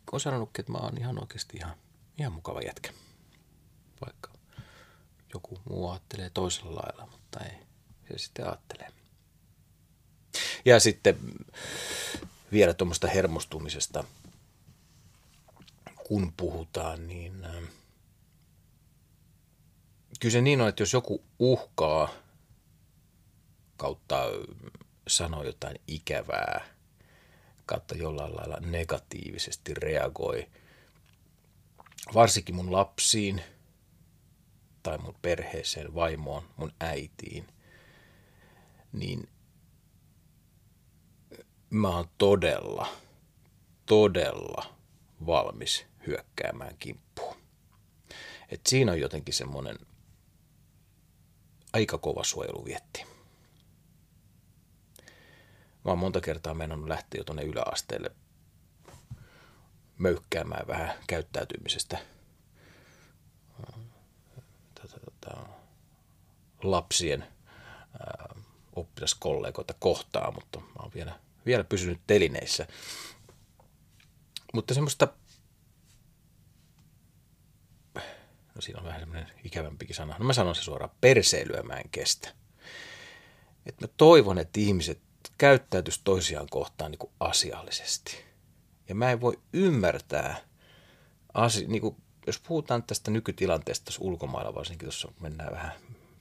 Kun 0.06 0.16
on 0.16 0.20
sanonutkin, 0.20 0.62
että 0.62 0.72
mä 0.72 0.78
oon 0.78 0.98
ihan 0.98 1.20
oikeasti 1.20 1.56
ihan, 1.56 1.76
ihan 2.18 2.32
mukava 2.32 2.60
jätkä. 2.60 2.92
Vaikka 4.04 4.30
joku 5.34 5.58
muu 5.64 5.90
ajattelee 5.90 6.30
toisella 6.30 6.82
lailla, 6.82 7.08
mutta 7.12 7.40
ei. 7.40 7.52
Se 8.08 8.18
sitten 8.18 8.46
ajattelee. 8.46 8.92
Ja 10.64 10.80
sitten 10.80 11.18
vielä 12.52 12.74
tuommoista 12.74 13.08
hermostumisesta– 13.08 14.04
kun 16.12 16.32
puhutaan, 16.36 17.06
niin 17.06 17.44
äh, 17.44 17.62
kyllä 20.20 20.32
se 20.32 20.40
niin 20.40 20.60
on, 20.60 20.68
että 20.68 20.82
jos 20.82 20.92
joku 20.92 21.24
uhkaa 21.38 22.08
kautta 23.76 24.16
sanoo 25.08 25.42
jotain 25.42 25.80
ikävää, 25.86 26.64
kautta 27.66 27.94
jollain 27.94 28.36
lailla 28.36 28.56
negatiivisesti 28.60 29.74
reagoi, 29.74 30.50
varsinkin 32.14 32.54
mun 32.54 32.72
lapsiin 32.72 33.42
tai 34.82 34.98
mun 34.98 35.16
perheeseen, 35.22 35.94
vaimoon, 35.94 36.42
mun 36.56 36.72
äitiin, 36.80 37.46
niin 38.92 39.28
mä 41.70 41.88
oon 41.88 42.08
todella, 42.18 42.88
todella 43.86 44.74
valmis 45.26 45.91
hyökkäämään 46.06 46.76
kimppuun. 46.78 47.36
Et 48.48 48.60
siinä 48.66 48.92
on 48.92 49.00
jotenkin 49.00 49.34
semmoinen 49.34 49.78
aika 51.72 51.98
kova 51.98 52.24
suojeluvietti. 52.24 53.04
Mä 55.84 55.90
oon 55.90 55.98
monta 55.98 56.20
kertaa 56.20 56.54
mennyt 56.54 56.88
lähteä 56.88 57.18
jo 57.20 57.24
tuonne 57.24 57.42
yläasteelle 57.42 58.10
möykkäämään 59.98 60.66
vähän 60.66 60.94
käyttäytymisestä 61.06 61.98
lapsien 66.62 67.24
oppilaskollegoita 68.76 69.74
kohtaan, 69.78 70.34
mutta 70.34 70.60
mä 70.60 70.66
oon 70.78 70.90
vielä, 70.94 71.18
vielä 71.46 71.64
pysynyt 71.64 72.00
telineissä. 72.06 72.66
Mutta 74.52 74.74
semmoista 74.74 75.08
no 78.54 78.60
siinä 78.60 78.80
on 78.80 78.86
vähän 78.86 79.00
semmoinen 79.00 79.30
ikävämpikin 79.44 79.96
sana, 79.96 80.16
no 80.18 80.24
mä 80.24 80.32
sanon 80.32 80.54
se 80.54 80.62
suoraan, 80.62 80.96
perseilyä 81.00 81.62
mä 81.62 81.74
en 81.74 81.88
kestä. 81.90 82.28
Et 83.66 83.80
mä 83.80 83.86
toivon, 83.96 84.38
että 84.38 84.60
ihmiset 84.60 85.00
käyttäytyisi 85.38 86.00
toisiaan 86.04 86.46
kohtaan 86.50 86.90
niin 86.90 86.98
kuin 86.98 87.12
asiallisesti. 87.20 88.16
Ja 88.88 88.94
mä 88.94 89.10
en 89.10 89.20
voi 89.20 89.38
ymmärtää, 89.52 90.36
asi- 91.34 91.66
niin 91.66 91.80
kuin, 91.80 91.96
jos 92.26 92.40
puhutaan 92.40 92.82
tästä 92.82 93.10
nykytilanteesta 93.10 93.84
tässä 93.84 94.00
ulkomailla, 94.04 94.54
varsinkin 94.54 94.86
tuossa 94.86 95.12
mennään 95.20 95.52
vähän 95.52 95.72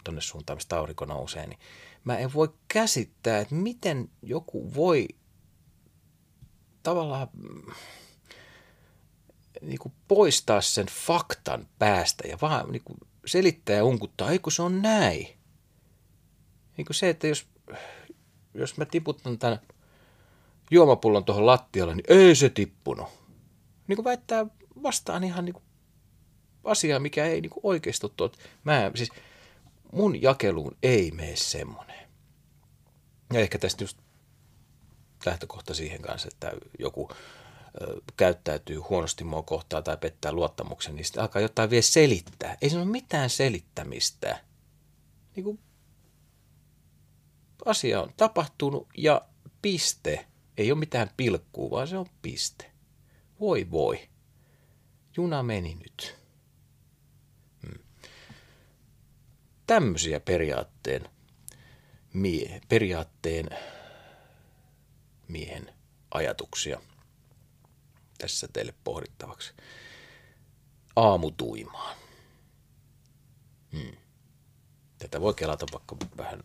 tonne 0.04 0.22
suuntaan, 0.22 0.58
mistä 0.58 0.78
aurinko 0.78 1.06
nousee, 1.06 1.48
niin 1.48 1.60
mä 2.04 2.18
en 2.18 2.34
voi 2.34 2.54
käsittää, 2.68 3.40
että 3.40 3.56
miten 3.56 4.10
joku 4.22 4.76
voi 4.76 5.08
tavallaan 6.84 7.28
niin 9.62 9.80
kuin 9.80 9.94
poistaa 10.08 10.62
sen 10.62 10.86
faktan 10.86 11.68
päästä 11.80 12.28
ja 12.28 12.38
vaan 12.42 12.72
niin 12.72 12.84
kuin 12.86 12.98
selittää 13.26 13.76
ja 13.76 13.86
unkuttaa, 13.86 14.32
ei 14.32 14.40
kun 14.40 14.52
se 14.52 14.62
on 14.62 14.82
näin. 14.82 15.28
Niin 16.78 16.86
kuin 16.86 16.96
se, 16.96 17.10
että 17.10 17.28
jos, 17.28 17.48
jos 18.54 18.78
mä 18.78 18.86
tiputan 18.86 19.38
tämän 19.38 19.60
juomapullon 20.72 21.26
tuohon 21.26 21.46
lattialle, 21.46 21.96
niin 21.96 22.06
ei 22.08 22.36
se 22.36 22.50
tippunut. 22.50 23.08
Niin 23.88 23.96
kuin 23.96 24.06
väittää 24.06 24.46
vastaan 24.84 25.24
ihan 25.24 25.46
niin 25.46 25.54
kuin 25.54 25.64
asiaa, 26.64 27.00
mikä 27.00 27.26
ei 27.26 27.42
niin 27.42 27.52
oikeasti 27.64 28.08
ole. 28.20 28.32
Mä, 28.64 28.92
siis 28.96 29.10
mun 29.92 30.22
jakeluun 30.22 30.78
ei 30.84 31.12
mene 31.12 31.36
semmoinen. 31.36 32.10
Ja 33.34 33.40
ehkä 33.40 33.60
tästä 33.60 33.84
just 33.84 33.98
lähtökohta 35.26 35.74
siihen 35.74 36.02
kanssa, 36.02 36.30
että 36.32 36.52
joku 36.80 37.10
käyttäytyy 38.18 38.78
huonosti 38.78 39.24
mua 39.24 39.42
kohtaan 39.42 39.84
tai 39.84 39.98
pettää 39.98 40.32
luottamuksen, 40.32 40.96
niin 40.96 41.06
sitten 41.06 41.22
alkaa 41.22 41.42
jotain 41.42 41.70
vielä 41.70 41.82
selittää. 41.82 42.58
Ei 42.62 42.70
se 42.70 42.78
ole 42.78 42.86
mitään 42.86 43.30
selittämistä. 43.30 44.40
Niin 45.36 45.44
kuin 45.44 45.60
asia 47.66 48.02
on 48.02 48.14
tapahtunut 48.18 48.88
ja 48.98 49.22
piste. 49.62 50.26
Ei 50.58 50.72
ole 50.72 50.80
mitään 50.80 51.10
pilkkuu, 51.18 51.72
vaan 51.72 51.88
se 51.88 51.98
on 51.98 52.06
piste. 52.22 52.72
Voi 53.40 53.72
voi. 53.72 54.10
Juna 55.18 55.44
meni 55.44 55.76
nyt. 55.76 56.16
Hmm. 57.62 57.84
Tämmöisiä 59.68 60.20
periaatteen, 60.20 61.10
mie, 62.14 62.62
periaatteen 62.70 63.50
miehen 65.28 65.74
ajatuksia– 66.12 66.82
tässä 68.22 68.48
teille 68.54 68.74
pohdittavaksi. 68.84 69.54
Aamutuimaan. 70.96 71.98
Hmm. 73.72 73.92
Tätä 74.98 75.22
voi 75.22 75.34
kelata 75.34 75.66
vaikka 75.72 75.96
vähän 76.18 76.44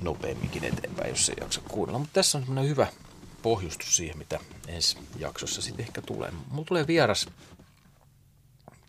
nopeamminkin 0.00 0.64
eteenpäin, 0.64 1.10
jos 1.10 1.28
ei 1.28 1.36
jaksa 1.40 1.60
kuunnella. 1.60 1.98
Mutta 1.98 2.14
tässä 2.14 2.38
on 2.38 2.44
semmoinen 2.44 2.70
hyvä 2.70 2.86
pohjustus 3.42 3.96
siihen, 3.96 4.18
mitä 4.18 4.40
ensi 4.68 4.98
jaksossa 5.18 5.62
sitten 5.62 5.86
ehkä 5.86 6.02
tulee. 6.02 6.32
Mulla 6.50 6.64
tulee 6.64 6.86
vieras, 6.86 7.26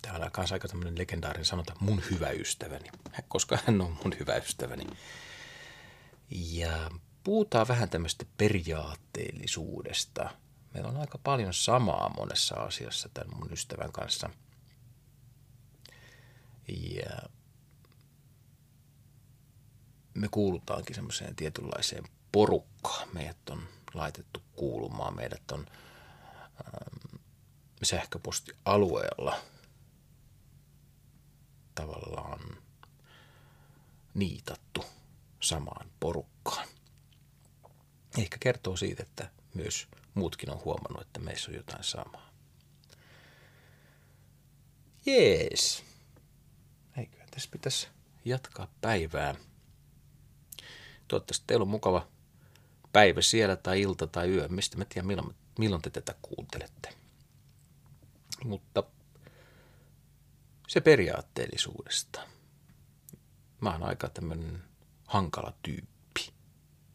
täällä 0.02 0.26
on 0.26 0.32
kanssa 0.32 0.54
aika 0.54 0.68
tämmöinen 0.68 0.98
legendaarinen 0.98 1.44
sanota, 1.44 1.74
mun 1.80 2.02
hyvä 2.10 2.30
ystäväni, 2.30 2.90
koska 3.28 3.58
hän 3.66 3.80
on 3.80 3.96
mun 4.04 4.14
hyvä 4.20 4.36
ystäväni. 4.36 4.84
Ja 6.30 6.90
puhutaan 7.24 7.68
vähän 7.68 7.88
tämmöistä 7.90 8.24
periaatteellisuudesta. 8.36 10.30
Meillä 10.74 10.90
on 10.90 10.96
aika 10.96 11.18
paljon 11.18 11.54
samaa 11.54 12.14
monessa 12.16 12.54
asiassa 12.54 13.08
tämän 13.14 13.36
mun 13.36 13.52
ystävän 13.52 13.92
kanssa. 13.92 14.30
Ja 16.68 17.28
me 20.14 20.28
kuulutaankin 20.30 20.94
semmoiseen 20.94 21.36
tietynlaiseen 21.36 22.04
porukkaan. 22.32 23.08
Meidät 23.12 23.50
on 23.50 23.62
laitettu 23.94 24.42
kuulumaan, 24.56 25.16
meidät 25.16 25.50
on 25.52 25.66
ähm, 26.66 27.16
sähköpostialueella 27.82 29.36
tavallaan 31.74 32.40
niitattu 34.14 34.84
samaan 35.40 35.90
porukkaan 36.00 36.33
ehkä 38.18 38.36
kertoo 38.40 38.76
siitä, 38.76 39.02
että 39.02 39.30
myös 39.54 39.88
muutkin 40.14 40.50
on 40.50 40.64
huomannut, 40.64 41.06
että 41.06 41.20
meissä 41.20 41.50
on 41.50 41.56
jotain 41.56 41.84
samaa. 41.84 42.30
Jees. 45.06 45.84
Eiköhän 46.96 47.28
tässä 47.30 47.48
pitäisi 47.52 47.88
jatkaa 48.24 48.68
päivää. 48.80 49.34
Toivottavasti 51.08 51.44
teillä 51.46 51.62
on 51.62 51.68
mukava 51.68 52.08
päivä 52.92 53.22
siellä 53.22 53.56
tai 53.56 53.80
ilta 53.80 54.06
tai 54.06 54.28
yö, 54.28 54.48
mistä 54.48 54.76
mä 54.76 54.84
tiedän 54.84 55.06
milloin, 55.06 55.34
milloin 55.58 55.82
te 55.82 55.90
tätä 55.90 56.14
kuuntelette. 56.22 56.94
Mutta 58.44 58.82
se 60.68 60.80
periaatteellisuudesta. 60.80 62.20
Mä 63.60 63.72
oon 63.72 63.82
aika 63.82 64.08
tämmöinen 64.08 64.62
hankala 65.06 65.52
tyyppi, 65.62 65.93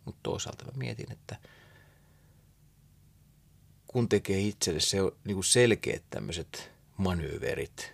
mutta 0.10 0.24
toisaalta 0.24 0.66
mä 0.66 0.72
mietin, 0.76 1.12
että 1.12 1.36
kun 3.88 4.10
tekee 4.10 4.40
itselle 4.40 4.80
se, 4.80 4.98
niin 5.24 5.36
kuin 5.36 5.44
selkeät 5.44 6.04
tämmöiset 6.10 6.72
manööverit, 6.98 7.94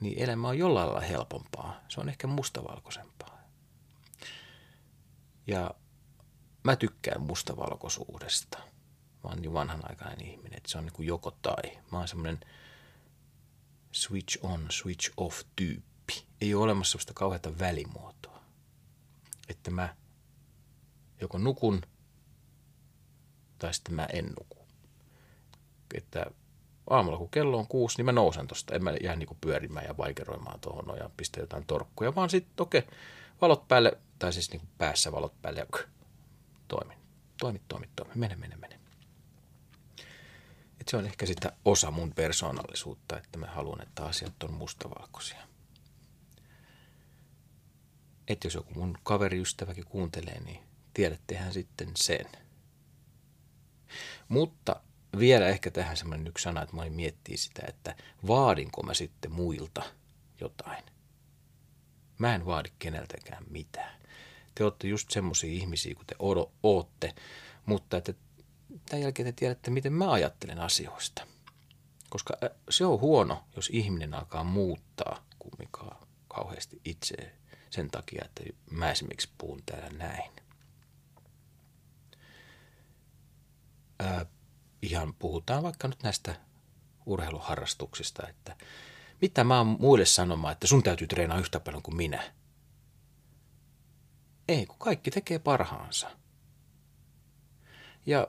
niin 0.00 0.18
elämä 0.18 0.48
on 0.48 0.58
jollain 0.58 0.86
lailla 0.86 1.06
helpompaa. 1.06 1.80
Se 1.88 2.00
on 2.00 2.08
ehkä 2.08 2.26
mustavalkoisempaa. 2.26 3.38
Ja 5.46 5.74
mä 6.64 6.76
tykkään 6.76 7.22
mustavalkoisuudesta. 7.22 8.58
Mä 9.24 9.30
oon 9.30 9.40
niin 9.40 9.52
vanhanaikainen 9.52 10.26
ihminen, 10.26 10.56
että 10.56 10.70
se 10.70 10.78
on 10.78 10.84
niin 10.84 10.92
kuin 10.92 11.08
joko 11.08 11.30
tai. 11.30 11.78
Mä 11.92 11.98
oon 11.98 12.08
semmoinen 12.08 12.40
switch 13.92 14.38
on, 14.42 14.66
switch 14.70 15.12
off 15.16 15.42
tyyppi. 15.56 16.26
Ei 16.40 16.54
ole 16.54 16.64
olemassa 16.64 16.90
sellaista 16.92 17.14
kauheata 17.14 17.58
välimuotoa. 17.58 18.37
Että 19.48 19.70
mä 19.70 19.96
joko 21.20 21.38
nukun 21.38 21.82
tai 23.58 23.74
sitten 23.74 23.94
mä 23.94 24.06
en 24.12 24.26
nuku. 24.38 24.66
Että 25.94 26.26
aamulla 26.90 27.18
kun 27.18 27.30
kello 27.30 27.58
on 27.58 27.66
kuusi, 27.66 27.96
niin 27.96 28.04
mä 28.04 28.12
nousen 28.12 28.46
tosta. 28.46 28.74
En 28.74 28.84
mä 28.84 28.92
jää 29.02 29.16
niinku 29.16 29.36
pyörimään 29.40 29.86
ja 29.86 29.96
vaikeroimaan 29.96 30.60
tuohon 30.60 30.98
ja 30.98 31.10
pistä 31.16 31.40
jotain 31.40 31.66
torkkuja, 31.66 32.14
vaan 32.14 32.30
sitten 32.30 32.62
okei, 32.62 32.78
okay, 32.78 32.98
valot 33.40 33.68
päälle, 33.68 33.92
tai 34.18 34.32
siis 34.32 34.50
niinku 34.50 34.66
päässä 34.78 35.12
valot 35.12 35.42
päälle 35.42 35.60
ja 35.60 35.66
toimi, 36.68 36.94
toimi, 37.40 37.60
toimi, 37.68 37.88
toimi, 37.96 38.12
mene, 38.14 38.36
mene, 38.36 38.56
mene. 38.56 38.80
Et 40.80 40.88
se 40.88 40.96
on 40.96 41.06
ehkä 41.06 41.26
sitä 41.26 41.52
osa 41.64 41.90
mun 41.90 42.12
persoonallisuutta, 42.14 43.16
että 43.16 43.38
mä 43.38 43.46
haluan, 43.46 43.82
että 43.82 44.04
asiat 44.04 44.42
on 44.42 44.52
mustavalkoisia. 44.52 45.47
Että 48.28 48.46
jos 48.46 48.54
joku 48.54 48.74
mun 48.74 48.98
kaveriystäväkin 49.02 49.84
kuuntelee, 49.84 50.40
niin 50.40 50.60
tiedättehän 50.94 51.52
sitten 51.52 51.88
sen. 51.96 52.26
Mutta 54.28 54.80
vielä 55.18 55.48
ehkä 55.48 55.70
tähän 55.70 55.96
semmoinen 55.96 56.26
yksi 56.26 56.42
sana, 56.42 56.62
että 56.62 56.76
mä 56.76 56.84
miettii 56.90 57.36
sitä, 57.36 57.62
että 57.68 57.96
vaadinko 58.26 58.82
mä 58.82 58.94
sitten 58.94 59.32
muilta 59.32 59.82
jotain. 60.40 60.84
Mä 62.18 62.34
en 62.34 62.46
vaadi 62.46 62.68
keneltäkään 62.78 63.44
mitään. 63.50 64.00
Te 64.54 64.64
olette 64.64 64.88
just 64.88 65.10
semmoisia 65.10 65.52
ihmisiä, 65.52 65.94
kun 65.94 66.06
te 66.06 66.14
ootte, 66.62 67.14
mutta 67.66 67.96
että 67.96 68.14
tämän 68.88 69.02
jälkeen 69.02 69.26
te 69.26 69.32
tiedätte, 69.32 69.70
miten 69.70 69.92
mä 69.92 70.12
ajattelen 70.12 70.60
asioista. 70.60 71.26
Koska 72.10 72.34
se 72.70 72.84
on 72.84 73.00
huono, 73.00 73.44
jos 73.56 73.70
ihminen 73.72 74.14
alkaa 74.14 74.44
muuttaa 74.44 75.26
kumminkaan 75.38 76.06
kauheasti 76.28 76.80
itse 76.84 77.34
sen 77.70 77.90
takia, 77.90 78.24
että 78.24 78.42
mä 78.70 78.90
esimerkiksi 78.90 79.28
puhun 79.38 79.62
täällä 79.66 79.98
näin. 79.98 80.30
Ää, 83.98 84.26
ihan 84.82 85.14
puhutaan 85.14 85.62
vaikka 85.62 85.88
nyt 85.88 86.02
näistä 86.02 86.34
urheiluharrastuksista, 87.06 88.28
että 88.28 88.56
mitä 89.20 89.44
mä 89.44 89.58
oon 89.58 89.66
muille 89.66 90.04
sanomaan, 90.06 90.52
että 90.52 90.66
sun 90.66 90.82
täytyy 90.82 91.06
treenaa 91.06 91.38
yhtä 91.38 91.60
paljon 91.60 91.82
kuin 91.82 91.96
minä. 91.96 92.32
Ei, 94.48 94.66
kun 94.66 94.78
kaikki 94.78 95.10
tekee 95.10 95.38
parhaansa. 95.38 96.10
Ja 98.06 98.28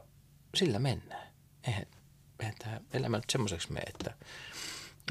sillä 0.55 0.79
mennään. 0.79 1.27
Eihän, 1.63 1.85
eihän 2.39 2.55
tämä 2.59 2.81
elämä 2.93 3.17
nyt 3.17 3.29
semmoiseksi 3.29 3.71
mene, 3.71 3.85
että 3.95 4.15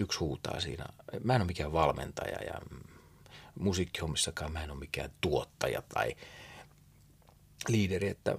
yksi 0.00 0.18
huutaa 0.18 0.60
siinä. 0.60 0.86
Mä 1.24 1.34
en 1.34 1.40
ole 1.40 1.46
mikään 1.46 1.72
valmentaja 1.72 2.38
ja 2.42 2.54
musiikkihommissakaan 3.58 4.52
mä 4.52 4.64
en 4.64 4.70
ole 4.70 4.78
mikään 4.78 5.10
tuottaja 5.20 5.82
tai 5.82 6.16
liideri, 7.68 8.08
että 8.08 8.38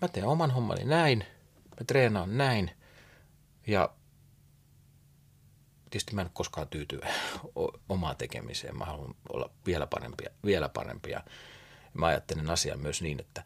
mä 0.00 0.08
teen 0.08 0.26
oman 0.26 0.50
hommani 0.50 0.84
näin– 0.84 1.24
Mä 1.80 1.84
treenaan 1.86 2.38
näin 2.38 2.70
ja 3.66 3.94
tietysti 5.90 6.14
mä 6.14 6.22
en 6.22 6.30
koskaan 6.32 6.68
tyyty 6.68 7.00
omaa 7.88 8.14
tekemiseen. 8.14 8.78
Mä 8.78 8.84
haluan 8.84 9.14
olla 9.28 9.50
vielä 9.66 9.86
parempia, 9.86 10.30
vielä 10.44 10.68
parempia. 10.68 11.20
Mä 11.94 12.06
ajattelen 12.06 12.50
asiaa 12.50 12.76
myös 12.76 13.02
niin, 13.02 13.20
että 13.20 13.44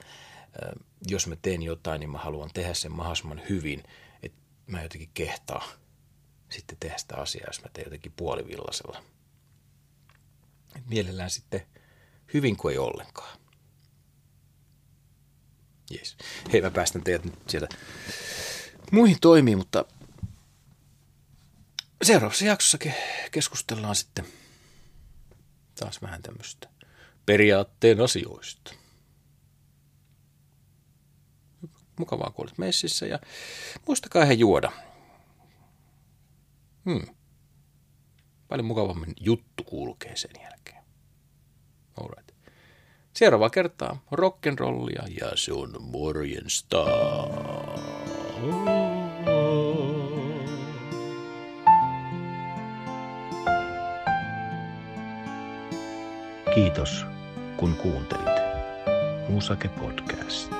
jos 1.06 1.26
mä 1.26 1.36
teen 1.36 1.62
jotain, 1.62 2.00
niin 2.00 2.10
mä 2.10 2.18
haluan 2.18 2.50
tehdä 2.54 2.74
sen 2.74 2.92
mahdollisimman 2.92 3.42
hyvin, 3.48 3.84
että 4.22 4.38
mä 4.66 4.82
jotenkin 4.82 5.10
kehtaa 5.14 5.64
sitten 6.48 6.76
tehdä 6.80 6.98
sitä 6.98 7.16
asiaa, 7.16 7.46
jos 7.46 7.62
mä 7.62 7.68
teen 7.72 7.86
jotenkin 7.86 8.12
puolivillasella. 8.16 9.02
Mielellään 10.86 11.30
sitten 11.30 11.66
hyvin 12.34 12.56
kuin 12.56 12.72
ei 12.72 12.78
ollenkaan. 12.78 13.38
Jees. 15.90 16.16
Hei, 16.52 16.62
mä 16.62 16.70
päästän 16.70 17.02
teidät 17.02 17.24
nyt 17.24 17.34
sieltä 17.48 17.68
muihin 18.92 19.16
toimiin, 19.20 19.58
mutta 19.58 19.84
seuraavassa 22.02 22.44
jaksossa 22.44 22.78
keskustellaan 23.30 23.96
sitten 23.96 24.24
taas 25.80 26.02
vähän 26.02 26.22
tämmöistä 26.22 26.68
periaatteen 27.26 28.00
asioista. 28.00 28.74
Mukavaa, 31.98 32.30
kun 32.30 32.44
olet 32.44 32.58
messissä 32.58 33.06
ja 33.06 33.18
muistakaa 33.86 34.24
he 34.24 34.32
juoda. 34.32 34.72
Hmm. 36.84 37.17
Paljon 38.48 38.66
mukavammin 38.66 39.14
juttu 39.20 39.64
kulkee 39.64 40.16
sen 40.16 40.30
jälkeen. 40.42 40.82
Alright. 42.00 42.28
Seuraava 43.12 43.50
kertaa 43.50 44.02
rock'n'rollia 44.10 45.02
ja 45.20 45.36
se 45.36 45.52
on 45.52 45.76
morjensta. 45.82 46.84
Kiitos, 56.54 57.04
kun 57.56 57.74
kuuntelit. 57.76 58.38
Musake 59.28 59.68
Podcast. 59.68 60.57